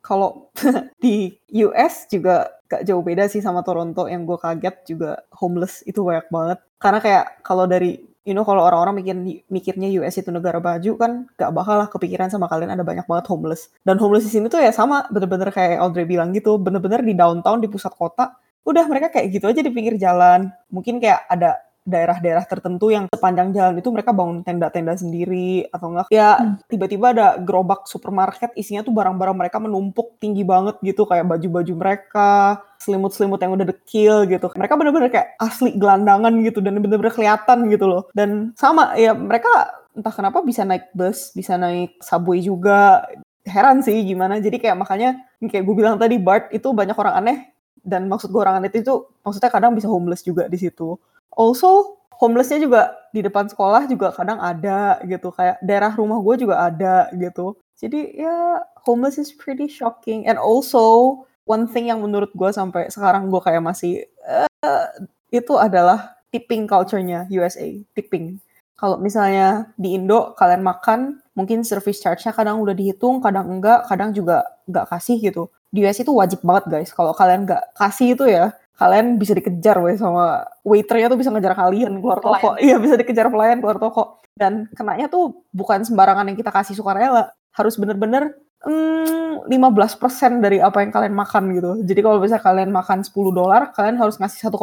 kalau 0.00 0.50
di 1.04 1.32
US 1.64 2.08
juga 2.08 2.50
gak 2.70 2.86
jauh 2.86 3.02
beda 3.02 3.26
sih 3.26 3.42
sama 3.42 3.66
Toronto 3.66 4.06
yang 4.06 4.22
gue 4.24 4.38
kaget 4.38 4.76
juga 4.86 5.22
homeless 5.34 5.82
itu 5.84 6.00
banyak 6.06 6.26
banget. 6.30 6.58
Karena 6.78 6.98
kayak 7.02 7.26
kalau 7.42 7.66
dari 7.66 7.98
you 8.24 8.36
know 8.36 8.44
kalau 8.44 8.64
orang-orang 8.64 9.00
mikir 9.00 9.16
mikirnya 9.48 9.88
US 10.02 10.20
itu 10.20 10.28
negara 10.28 10.60
baju 10.60 10.92
kan 11.00 11.26
gak 11.34 11.50
bakal 11.56 11.80
lah 11.80 11.88
kepikiran 11.88 12.28
sama 12.28 12.46
kalian 12.46 12.72
ada 12.74 12.84
banyak 12.84 13.04
banget 13.08 13.26
homeless. 13.32 13.72
Dan 13.86 13.96
homeless 13.96 14.28
di 14.28 14.32
sini 14.38 14.46
tuh 14.52 14.60
ya 14.60 14.72
sama 14.74 15.08
bener-bener 15.08 15.48
kayak 15.52 15.80
Audrey 15.80 16.04
bilang 16.04 16.34
gitu, 16.36 16.60
bener-bener 16.60 17.00
di 17.00 17.16
downtown 17.16 17.60
di 17.62 17.68
pusat 17.70 17.92
kota 17.96 18.36
udah 18.60 18.84
mereka 18.86 19.08
kayak 19.08 19.32
gitu 19.32 19.48
aja 19.48 19.60
di 19.64 19.72
pinggir 19.72 19.96
jalan. 19.96 20.52
Mungkin 20.68 21.00
kayak 21.00 21.24
ada 21.32 21.58
daerah-daerah 21.90 22.46
tertentu 22.46 22.94
yang 22.94 23.10
sepanjang 23.10 23.50
jalan 23.50 23.74
itu 23.82 23.90
mereka 23.90 24.14
bangun 24.14 24.46
tenda-tenda 24.46 24.94
sendiri 24.94 25.66
atau 25.68 25.90
enggak 25.90 26.06
ya 26.14 26.30
Hmm. 26.40 26.62
tiba-tiba 26.70 27.10
ada 27.10 27.26
gerobak 27.42 27.90
supermarket 27.90 28.54
isinya 28.54 28.86
tuh 28.86 28.94
barang-barang 28.94 29.34
mereka 29.34 29.58
menumpuk 29.58 30.16
tinggi 30.22 30.46
banget 30.46 30.78
gitu 30.80 31.02
kayak 31.04 31.26
baju-baju 31.26 31.72
mereka 31.74 32.30
selimut-selimut 32.78 33.42
yang 33.42 33.52
udah 33.58 33.66
dekil 33.66 34.30
gitu 34.30 34.46
mereka 34.54 34.78
bener-bener 34.78 35.10
kayak 35.10 35.34
asli 35.36 35.74
gelandangan 35.74 36.32
gitu 36.46 36.62
dan 36.62 36.78
bener-bener 36.78 37.12
kelihatan 37.12 37.66
gitu 37.68 37.90
loh 37.90 38.02
dan 38.14 38.54
sama 38.54 38.94
ya 38.94 39.12
mereka 39.12 39.50
entah 39.90 40.14
kenapa 40.14 40.38
bisa 40.46 40.62
naik 40.62 40.94
bus 40.94 41.34
bisa 41.34 41.58
naik 41.58 41.98
subway 41.98 42.38
juga 42.38 43.02
heran 43.42 43.80
sih 43.80 43.96
gimana. 44.04 44.36
Jadi 44.38 44.60
kayak 44.60 44.76
makanya 44.78 45.16
kayak 45.40 45.64
gue 45.64 45.74
bilang 45.74 45.96
tadi 45.96 46.20
Bart 46.20 46.52
itu 46.52 46.70
banyak 46.70 46.94
orang 46.94 47.14
aneh 47.24 47.38
dan 47.80 48.04
maksud 48.06 48.28
gue 48.28 48.40
orang 48.40 48.60
aneh 48.60 48.68
itu 48.68 49.08
maksudnya 49.24 49.48
kadang 49.48 49.72
bisa 49.72 49.88
homeless 49.88 50.20
juga 50.22 50.46
di 50.46 50.60
situ. 50.60 50.94
Also 51.34 52.00
homelessnya 52.20 52.60
juga 52.60 52.94
di 53.10 53.24
depan 53.24 53.48
sekolah 53.48 53.88
juga 53.88 54.12
kadang 54.12 54.38
ada 54.38 55.00
gitu 55.08 55.32
kayak 55.34 55.58
daerah 55.64 55.92
rumah 55.94 56.20
gue 56.20 56.46
juga 56.46 56.68
ada 56.68 57.08
gitu. 57.16 57.56
Jadi 57.80 58.20
ya 58.20 58.60
homeless 58.84 59.16
is 59.16 59.32
pretty 59.32 59.66
shocking 59.66 60.28
and 60.28 60.36
also 60.36 61.16
one 61.48 61.64
thing 61.66 61.88
yang 61.88 62.04
menurut 62.04 62.30
gue 62.36 62.50
sampai 62.52 62.92
sekarang 62.92 63.32
gue 63.32 63.40
kayak 63.40 63.64
masih 63.64 64.04
uh, 64.28 64.86
itu 65.32 65.54
adalah 65.56 66.20
tipping 66.30 66.68
culture-nya 66.68 67.26
USA, 67.32 67.66
tipping 67.96 68.38
kalau 68.80 68.96
misalnya 68.96 69.68
di 69.76 69.92
Indo 69.92 70.32
kalian 70.40 70.64
makan, 70.64 71.20
mungkin 71.36 71.60
service 71.68 72.00
charge-nya 72.00 72.32
kadang 72.32 72.64
udah 72.64 72.72
dihitung, 72.72 73.20
kadang 73.20 73.52
enggak, 73.52 73.84
kadang 73.84 74.16
juga 74.16 74.40
enggak 74.64 74.88
kasih 74.88 75.20
gitu. 75.20 75.52
Di 75.70 75.86
US 75.86 75.98
itu 76.02 76.10
wajib 76.10 76.42
banget 76.42 76.64
guys, 76.66 76.90
kalau 76.90 77.14
kalian 77.14 77.46
enggak 77.46 77.62
kasih 77.78 78.18
itu 78.18 78.26
ya, 78.26 78.50
kalian 78.80 79.20
bisa 79.20 79.36
dikejar 79.36 79.76
weh 79.84 79.94
sama 79.94 80.48
waiternya 80.64 81.12
tuh 81.12 81.18
bisa 81.20 81.30
ngejar 81.30 81.52
kalian 81.52 82.00
keluar 82.00 82.18
toko. 82.18 82.56
Iya 82.58 82.80
bisa 82.80 82.96
dikejar 82.96 83.28
pelayan 83.28 83.60
keluar 83.60 83.76
toko. 83.76 84.18
Dan 84.32 84.72
kenanya 84.72 85.06
tuh 85.12 85.44
bukan 85.52 85.84
sembarangan 85.84 86.24
yang 86.32 86.38
kita 86.40 86.48
kasih 86.48 86.72
sukarela. 86.72 87.28
Harus 87.52 87.76
bener-bener 87.76 88.34
hmm, 88.64 89.44
15% 89.52 90.40
dari 90.40 90.64
apa 90.64 90.80
yang 90.80 90.90
kalian 90.96 91.12
makan 91.12 91.42
gitu. 91.52 91.70
Jadi 91.84 92.00
kalau 92.00 92.16
misalnya 92.24 92.40
kalian 92.40 92.70
makan 92.72 92.98
10 93.04 93.12
dolar, 93.36 93.62
kalian 93.76 93.96
harus 94.00 94.16
ngasih 94.16 94.48
1,5 94.48 94.56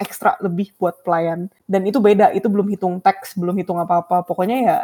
ekstra 0.00 0.40
lebih 0.40 0.72
buat 0.80 1.04
pelayan. 1.04 1.52
Dan 1.68 1.84
itu 1.84 2.00
beda, 2.00 2.32
itu 2.32 2.48
belum 2.48 2.72
hitung 2.72 3.04
tax, 3.04 3.36
belum 3.36 3.52
hitung 3.60 3.76
apa-apa. 3.76 4.24
Pokoknya 4.24 4.58
ya 4.64 4.78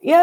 ya 0.00 0.22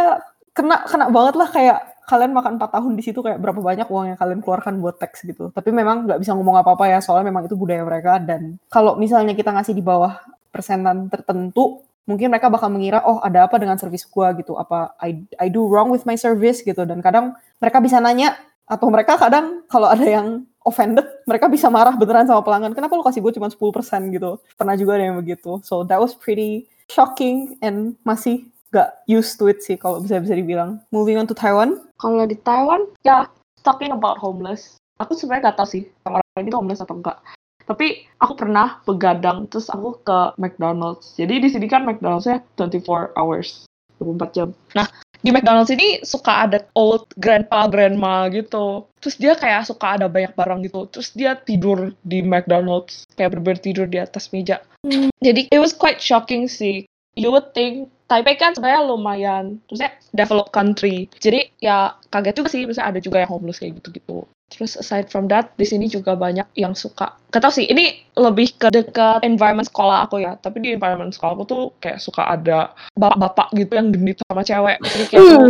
kena 0.56 0.88
kena 0.88 1.12
banget 1.12 1.36
lah 1.38 1.50
kayak 1.52 1.80
kalian 2.06 2.32
makan 2.32 2.62
4 2.62 2.70
tahun 2.70 2.92
di 2.94 3.04
situ 3.04 3.20
kayak 3.20 3.42
berapa 3.42 3.60
banyak 3.60 3.88
uang 3.90 4.06
yang 4.14 4.20
kalian 4.22 4.40
keluarkan 4.46 4.78
buat 4.80 5.02
tax 5.02 5.26
gitu. 5.26 5.50
Tapi 5.50 5.70
memang 5.74 6.06
nggak 6.06 6.20
bisa 6.22 6.38
ngomong 6.38 6.62
apa-apa 6.62 6.86
ya, 6.90 7.00
soalnya 7.02 7.34
memang 7.34 7.50
itu 7.50 7.58
budaya 7.58 7.82
mereka. 7.82 8.22
Dan 8.22 8.62
kalau 8.70 8.96
misalnya 8.96 9.34
kita 9.34 9.52
ngasih 9.52 9.74
di 9.74 9.82
bawah 9.82 10.22
persenan 10.54 11.10
tertentu, 11.10 11.82
mungkin 12.06 12.30
mereka 12.30 12.48
bakal 12.54 12.70
mengira 12.70 13.02
oh 13.04 13.20
ada 13.20 13.50
apa 13.50 13.58
dengan 13.58 13.76
service 13.82 14.06
gua? 14.08 14.32
gitu. 14.38 14.56
Apa 14.56 14.94
I 15.02 15.26
I 15.42 15.50
do 15.50 15.66
wrong 15.66 15.90
with 15.90 16.06
my 16.06 16.16
service? 16.16 16.62
gitu. 16.62 16.86
Dan 16.86 17.02
kadang 17.02 17.34
mereka 17.58 17.82
bisa 17.82 17.98
nanya 17.98 18.38
atau 18.66 18.90
mereka 18.90 19.18
kadang 19.18 19.62
kalau 19.70 19.90
ada 19.90 20.06
yang 20.06 20.42
offended 20.66 21.06
mereka 21.30 21.46
bisa 21.46 21.70
marah 21.70 21.94
beneran 21.94 22.26
sama 22.26 22.42
pelanggan. 22.42 22.74
Kenapa 22.74 22.98
lo 22.98 23.06
kasih 23.06 23.22
gue 23.22 23.34
cuma 23.38 23.50
10% 23.50 23.62
gitu. 24.10 24.42
Pernah 24.58 24.76
juga 24.78 24.98
ada 24.98 25.14
yang 25.14 25.18
begitu. 25.22 25.62
So 25.62 25.86
that 25.86 26.02
was 26.02 26.18
pretty 26.18 26.66
shocking 26.90 27.58
and 27.62 27.94
masih 28.02 28.50
gak 28.76 29.00
used 29.08 29.40
to 29.40 29.48
it 29.48 29.64
sih 29.64 29.80
kalau 29.80 30.04
bisa 30.04 30.20
bisa 30.20 30.36
dibilang 30.36 30.84
moving 30.92 31.16
on 31.16 31.24
to 31.24 31.32
Taiwan 31.32 31.80
kalau 31.96 32.28
di 32.28 32.36
Taiwan 32.44 32.84
ya 33.08 33.32
talking 33.64 33.96
about 33.96 34.20
homeless 34.20 34.76
aku 35.00 35.16
sebenarnya 35.16 35.56
gak 35.56 35.64
tahu 35.64 35.68
sih 35.80 35.84
orang-orang 36.04 36.44
ini 36.44 36.52
homeless 36.52 36.84
atau 36.84 37.00
enggak 37.00 37.24
tapi 37.66 38.06
aku 38.22 38.34
pernah 38.38 38.80
begadang 38.86 39.50
terus 39.50 39.74
aku 39.74 39.98
ke 40.06 40.38
McDonald's. 40.38 41.18
Jadi 41.18 41.42
di 41.42 41.50
sini 41.50 41.66
kan 41.66 41.82
McDonald's-nya 41.82 42.46
24 42.58 43.18
hours, 43.18 43.66
24 43.98 44.38
jam. 44.38 44.50
Nah, 44.78 44.86
di 45.26 45.34
McDonald's 45.34 45.74
ini 45.74 46.06
suka 46.06 46.46
ada 46.46 46.62
old 46.78 47.10
grandpa 47.18 47.66
grandma 47.66 48.30
gitu. 48.30 48.86
Terus 49.02 49.18
dia 49.18 49.34
kayak 49.34 49.66
suka 49.66 49.98
ada 49.98 50.06
banyak 50.06 50.38
barang 50.38 50.62
gitu. 50.70 50.86
Terus 50.94 51.10
dia 51.18 51.34
tidur 51.34 51.98
di 52.06 52.22
McDonald's, 52.22 53.10
kayak 53.18 53.34
bener 53.34 53.58
tidur 53.58 53.90
di 53.90 53.98
atas 53.98 54.30
meja. 54.30 54.62
Hmm. 54.86 55.10
Jadi 55.26 55.50
it 55.50 55.58
was 55.58 55.74
quite 55.74 55.98
shocking 55.98 56.46
sih. 56.46 56.86
You 57.18 57.34
would 57.34 57.56
think 57.58 57.90
Taipei 58.06 58.38
kan 58.38 58.54
sebenarnya 58.54 58.86
lumayan, 58.86 59.58
terusnya 59.66 59.98
developed 60.14 60.54
country. 60.54 61.10
Jadi 61.18 61.50
ya 61.58 61.98
kaget 62.14 62.36
juga 62.38 62.50
sih, 62.54 62.62
misalnya 62.70 62.98
ada 62.98 63.02
juga 63.02 63.18
yang 63.26 63.32
homeless 63.34 63.58
kayak 63.58 63.82
gitu-gitu. 63.82 64.30
Terus 64.46 64.78
aside 64.78 65.10
from 65.10 65.26
that, 65.26 65.58
di 65.58 65.66
sini 65.66 65.90
juga 65.90 66.14
banyak 66.14 66.46
yang 66.54 66.78
suka. 66.78 67.18
Gak 67.34 67.42
tau 67.42 67.50
sih, 67.50 67.66
ini 67.66 68.06
lebih 68.14 68.54
ke 68.62 68.70
dekat 68.70 69.26
environment 69.26 69.66
sekolah 69.66 70.06
aku 70.06 70.22
ya. 70.22 70.38
Tapi 70.38 70.62
di 70.62 70.70
environment 70.78 71.18
sekolah 71.18 71.34
aku 71.34 71.46
tuh 71.50 71.64
kayak 71.82 71.98
suka 71.98 72.30
ada 72.30 72.70
bapak-bapak 72.94 73.50
gitu 73.58 73.74
yang 73.74 73.90
genit 73.90 74.22
sama 74.22 74.46
cewek. 74.46 74.78
Jadi 74.86 75.06
kayak 75.10 75.26
tuh 75.26 75.46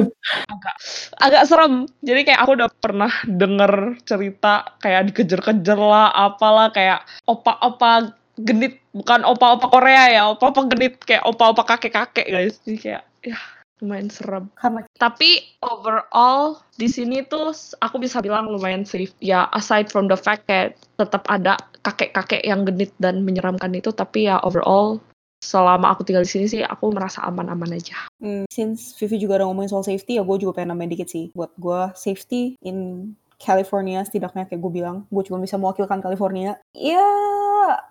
agak 0.48 0.76
agak 1.20 1.44
serem. 1.44 1.74
Jadi 2.08 2.22
kayak 2.24 2.40
aku 2.40 2.52
udah 2.56 2.70
pernah 2.72 3.12
denger 3.28 4.00
cerita 4.08 4.80
kayak 4.80 5.12
dikejar-kejar 5.12 5.80
lah, 5.80 6.08
apalah 6.16 6.72
kayak 6.72 7.04
opa-opa 7.28 8.16
genit 8.40 8.84
bukan 8.92 9.24
opa-opa 9.24 9.68
Korea 9.72 10.12
ya 10.12 10.24
opa-opa 10.32 10.68
genit 10.72 11.00
kayak 11.04 11.24
opa-opa 11.24 11.64
kakek-kakek 11.64 12.28
guys 12.28 12.60
jadi 12.68 12.78
kayak 12.78 13.04
ya 13.24 13.40
lumayan 13.84 14.08
serem. 14.08 14.48
Karena 14.56 14.88
tapi 14.96 15.44
overall 15.60 16.64
di 16.80 16.88
sini 16.88 17.24
tuh 17.28 17.52
aku 17.84 18.00
bisa 18.00 18.24
bilang 18.24 18.48
lumayan 18.48 18.88
safe. 18.88 19.12
Ya 19.20 19.52
aside 19.52 19.92
from 19.92 20.08
the 20.08 20.16
fact 20.16 20.48
kayak 20.48 20.80
tetap 20.96 21.28
ada 21.28 21.60
kakek-kakek 21.84 22.42
yang 22.48 22.64
genit 22.64 22.96
dan 22.98 23.28
menyeramkan 23.28 23.76
itu, 23.76 23.92
tapi 23.92 24.32
ya 24.32 24.40
overall 24.42 25.04
selama 25.44 25.94
aku 25.94 26.02
tinggal 26.08 26.26
di 26.26 26.32
sini 26.32 26.46
sih 26.50 26.62
aku 26.66 26.90
merasa 26.90 27.22
aman-aman 27.28 27.78
aja. 27.78 28.10
Hmm, 28.18 28.50
since 28.50 28.98
Vivi 28.98 29.22
juga 29.22 29.44
udah 29.44 29.48
ngomongin 29.52 29.70
soal 29.70 29.86
safety, 29.86 30.18
ya 30.18 30.24
gue 30.26 30.38
juga 30.42 30.58
pengen 30.58 30.74
nambahin 30.74 30.96
dikit 30.96 31.10
sih. 31.12 31.30
Buat 31.38 31.54
gue 31.60 31.94
safety 31.94 32.58
in 32.66 33.12
California 33.38 34.02
setidaknya 34.02 34.48
kayak 34.48 34.58
gue 34.64 34.72
bilang, 34.72 35.06
gue 35.12 35.24
cuma 35.28 35.38
bisa 35.38 35.60
mewakilkan 35.60 36.02
California. 36.02 36.58
Ya 36.74 37.06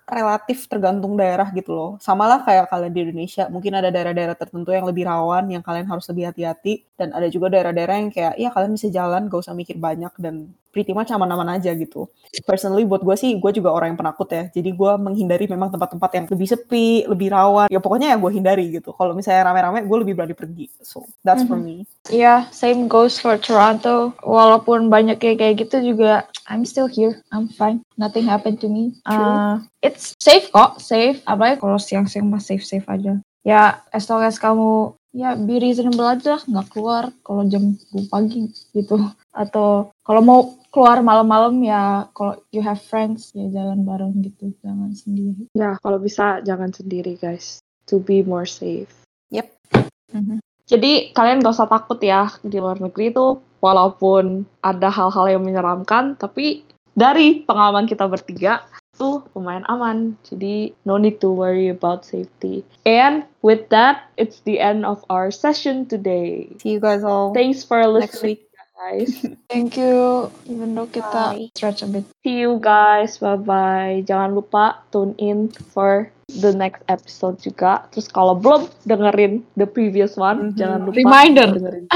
relatif 0.05 0.69
tergantung 0.69 1.17
daerah 1.17 1.49
gitu 1.53 1.73
loh. 1.73 1.91
Sama 2.01 2.29
lah 2.29 2.41
kayak 2.45 2.69
kalian 2.69 2.93
di 2.93 3.01
Indonesia, 3.09 3.49
mungkin 3.49 3.73
ada 3.79 3.89
daerah-daerah 3.89 4.37
tertentu 4.37 4.71
yang 4.71 4.85
lebih 4.85 5.09
rawan, 5.09 5.49
yang 5.49 5.65
kalian 5.65 5.89
harus 5.89 6.05
lebih 6.11 6.31
hati-hati. 6.31 6.85
Dan 6.95 7.11
ada 7.11 7.27
juga 7.33 7.51
daerah-daerah 7.51 7.97
yang 7.99 8.11
kayak, 8.13 8.35
ya 8.39 8.49
kalian 8.53 8.73
bisa 8.77 8.89
jalan, 8.93 9.27
gak 9.27 9.41
usah 9.45 9.57
mikir 9.57 9.81
banyak, 9.81 10.13
dan 10.21 10.53
pretty 10.75 10.91
much 10.91 11.15
aman-aman 11.15 11.55
aja 11.55 11.71
gitu. 11.79 12.11
Personally 12.43 12.83
buat 12.83 13.07
gue 13.07 13.15
sih, 13.15 13.39
gue 13.39 13.51
juga 13.55 13.71
orang 13.71 13.95
yang 13.95 14.01
penakut 14.03 14.27
ya. 14.27 14.51
Jadi 14.51 14.75
gue 14.75 14.93
menghindari 14.99 15.47
memang 15.47 15.71
tempat-tempat 15.71 16.11
yang 16.19 16.25
lebih 16.27 16.49
sepi, 16.51 17.07
lebih 17.07 17.31
rawan. 17.31 17.71
Ya 17.71 17.79
pokoknya 17.79 18.11
ya 18.11 18.17
gue 18.19 18.31
hindari 18.35 18.75
gitu. 18.75 18.91
Kalau 18.91 19.15
misalnya 19.15 19.47
rame-rame, 19.47 19.87
gue 19.87 19.99
lebih 20.03 20.19
berani 20.19 20.35
pergi. 20.35 20.67
So, 20.83 21.07
that's 21.23 21.47
mm 21.47 21.47
-hmm. 21.47 21.49
for 21.49 21.59
mm-hmm. 21.63 21.87
me. 21.87 22.11
Iya, 22.11 22.19
yeah, 22.19 22.39
same 22.51 22.91
goes 22.91 23.23
for 23.23 23.39
Toronto. 23.39 24.13
Walaupun 24.27 24.91
banyak 24.91 25.23
kayak 25.23 25.39
kayak 25.39 25.55
gitu 25.63 25.95
juga, 25.95 26.27
I'm 26.51 26.67
still 26.67 26.91
here. 26.91 27.23
I'm 27.31 27.47
fine. 27.49 27.87
Nothing 27.94 28.26
happened 28.26 28.59
to 28.62 28.68
me. 28.68 28.98
Uh, 29.07 29.62
it's 29.78 30.18
safe 30.18 30.50
kok, 30.50 30.83
safe. 30.83 31.22
Apalagi 31.26 31.62
kalau 31.62 31.78
siang-siang 31.78 32.26
mah 32.26 32.42
safe-safe 32.42 32.87
aja. 32.90 33.22
Ya, 33.46 33.85
as 33.94 34.11
long 34.11 34.24
as 34.26 34.40
kamu 34.40 34.98
ya 35.14 35.38
be 35.38 35.62
reasonable 35.62 36.02
aja, 36.02 36.42
nggak 36.42 36.74
keluar 36.74 37.14
kalau 37.22 37.46
jam 37.46 37.78
2 37.94 38.11
pagi 38.11 38.50
gitu. 38.74 38.98
Atau 39.30 39.94
kalau 40.02 40.22
mau 40.26 40.40
keluar 40.74 40.98
malam-malam 41.07 41.62
ya 41.62 42.11
kalau 42.18 42.35
you 42.50 42.59
have 42.59 42.83
friends 42.83 43.30
ya 43.30 43.46
jalan 43.54 43.87
bareng 43.87 44.18
gitu, 44.26 44.50
jangan 44.59 44.90
sendiri. 44.90 45.46
Ya, 45.54 45.78
kalau 45.78 46.02
bisa 46.02 46.42
jangan 46.42 46.74
sendiri 46.74 47.14
guys. 47.14 47.62
To 47.92 48.00
be 48.00 48.24
more 48.24 48.48
safe. 48.48 48.90
Yep. 49.30 49.54
Mm 50.11 50.22
-hmm. 50.24 50.38
Jadi 50.64 51.12
kalian 51.12 51.44
gak 51.44 51.52
usah 51.52 51.68
takut 51.68 52.00
ya 52.00 52.33
di 52.40 52.57
luar 52.57 52.80
negeri 52.80 53.12
itu 53.12 53.44
walaupun 53.61 54.48
ada 54.64 54.88
hal-hal 54.88 55.37
yang 55.37 55.44
menyeramkan, 55.44 56.16
tapi 56.16 56.64
dari 56.94 57.42
pengalaman 57.42 57.90
kita 57.90 58.07
bertiga 58.07 58.62
tuh 58.94 59.26
lumayan 59.35 59.66
aman. 59.66 60.14
Jadi 60.22 60.72
no 60.87 60.96
need 60.96 61.18
to 61.18 61.30
worry 61.30 61.68
about 61.68 62.07
safety. 62.07 62.62
And 62.87 63.26
with 63.42 63.68
that, 63.74 64.09
it's 64.16 64.40
the 64.46 64.62
end 64.62 64.87
of 64.87 65.02
our 65.11 65.35
session 65.35 65.87
today. 65.90 66.54
See 66.62 66.78
you 66.78 66.80
guys 66.80 67.02
all. 67.02 67.35
Thanks 67.35 67.66
for 67.66 67.83
listening. 67.87 68.11
Next 68.11 68.22
week. 68.22 68.40
Guys. 68.74 69.22
Thank 69.52 69.78
you. 69.78 70.30
Even 70.50 70.74
though 70.74 70.90
kita 70.90 71.38
Bye. 71.38 71.50
stretch 71.54 71.87
a 71.87 71.88
bit. 71.90 72.07
See 72.26 72.42
you 72.42 72.59
guys. 72.59 73.22
Bye 73.22 73.38
bye. 73.38 74.02
Jangan 74.02 74.35
lupa 74.35 74.83
tune 74.90 75.14
in 75.18 75.50
for 75.70 76.11
the 76.26 76.50
next 76.50 76.83
episode 76.90 77.38
juga. 77.38 77.87
Terus 77.94 78.11
kalau 78.11 78.35
belum 78.35 78.66
dengerin 78.83 79.46
the 79.54 79.66
previous 79.66 80.18
one, 80.18 80.50
mm-hmm. 80.50 80.59
jangan 80.59 80.78
lupa 80.90 80.98
reminder. 80.98 81.48
Dengerin. 81.54 81.87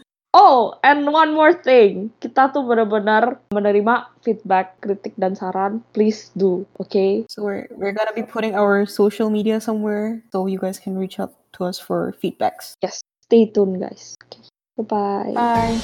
oh, 0.36 0.76
and 0.84 1.08
one 1.08 1.32
more 1.32 1.56
thing. 1.56 2.12
Kita 2.20 2.52
tuh 2.52 2.68
benar-benar 2.68 3.40
menerima 3.50 4.12
feedback, 4.20 4.76
kritik 4.84 5.16
dan 5.16 5.32
saran. 5.32 5.80
Please 5.96 6.28
do, 6.36 6.68
okay? 6.76 7.24
So 7.32 7.42
we're 7.42 7.64
we're 7.72 7.96
gonna 7.96 8.12
be 8.12 8.22
putting 8.22 8.52
our 8.52 8.84
social 8.84 9.32
media 9.32 9.58
somewhere 9.58 10.20
so 10.30 10.44
you 10.44 10.60
guys 10.60 10.76
can 10.76 11.00
reach 11.00 11.16
out 11.16 11.32
to 11.56 11.64
us 11.64 11.80
for 11.80 12.12
feedbacks. 12.20 12.76
Yes. 12.84 13.00
Stay 13.26 13.50
tuned, 13.50 13.80
guys. 13.80 14.14
Okay. 14.28 14.44
Bye-bye. 14.76 15.32
Bye. 15.34 15.80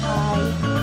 Bye. 0.00 0.75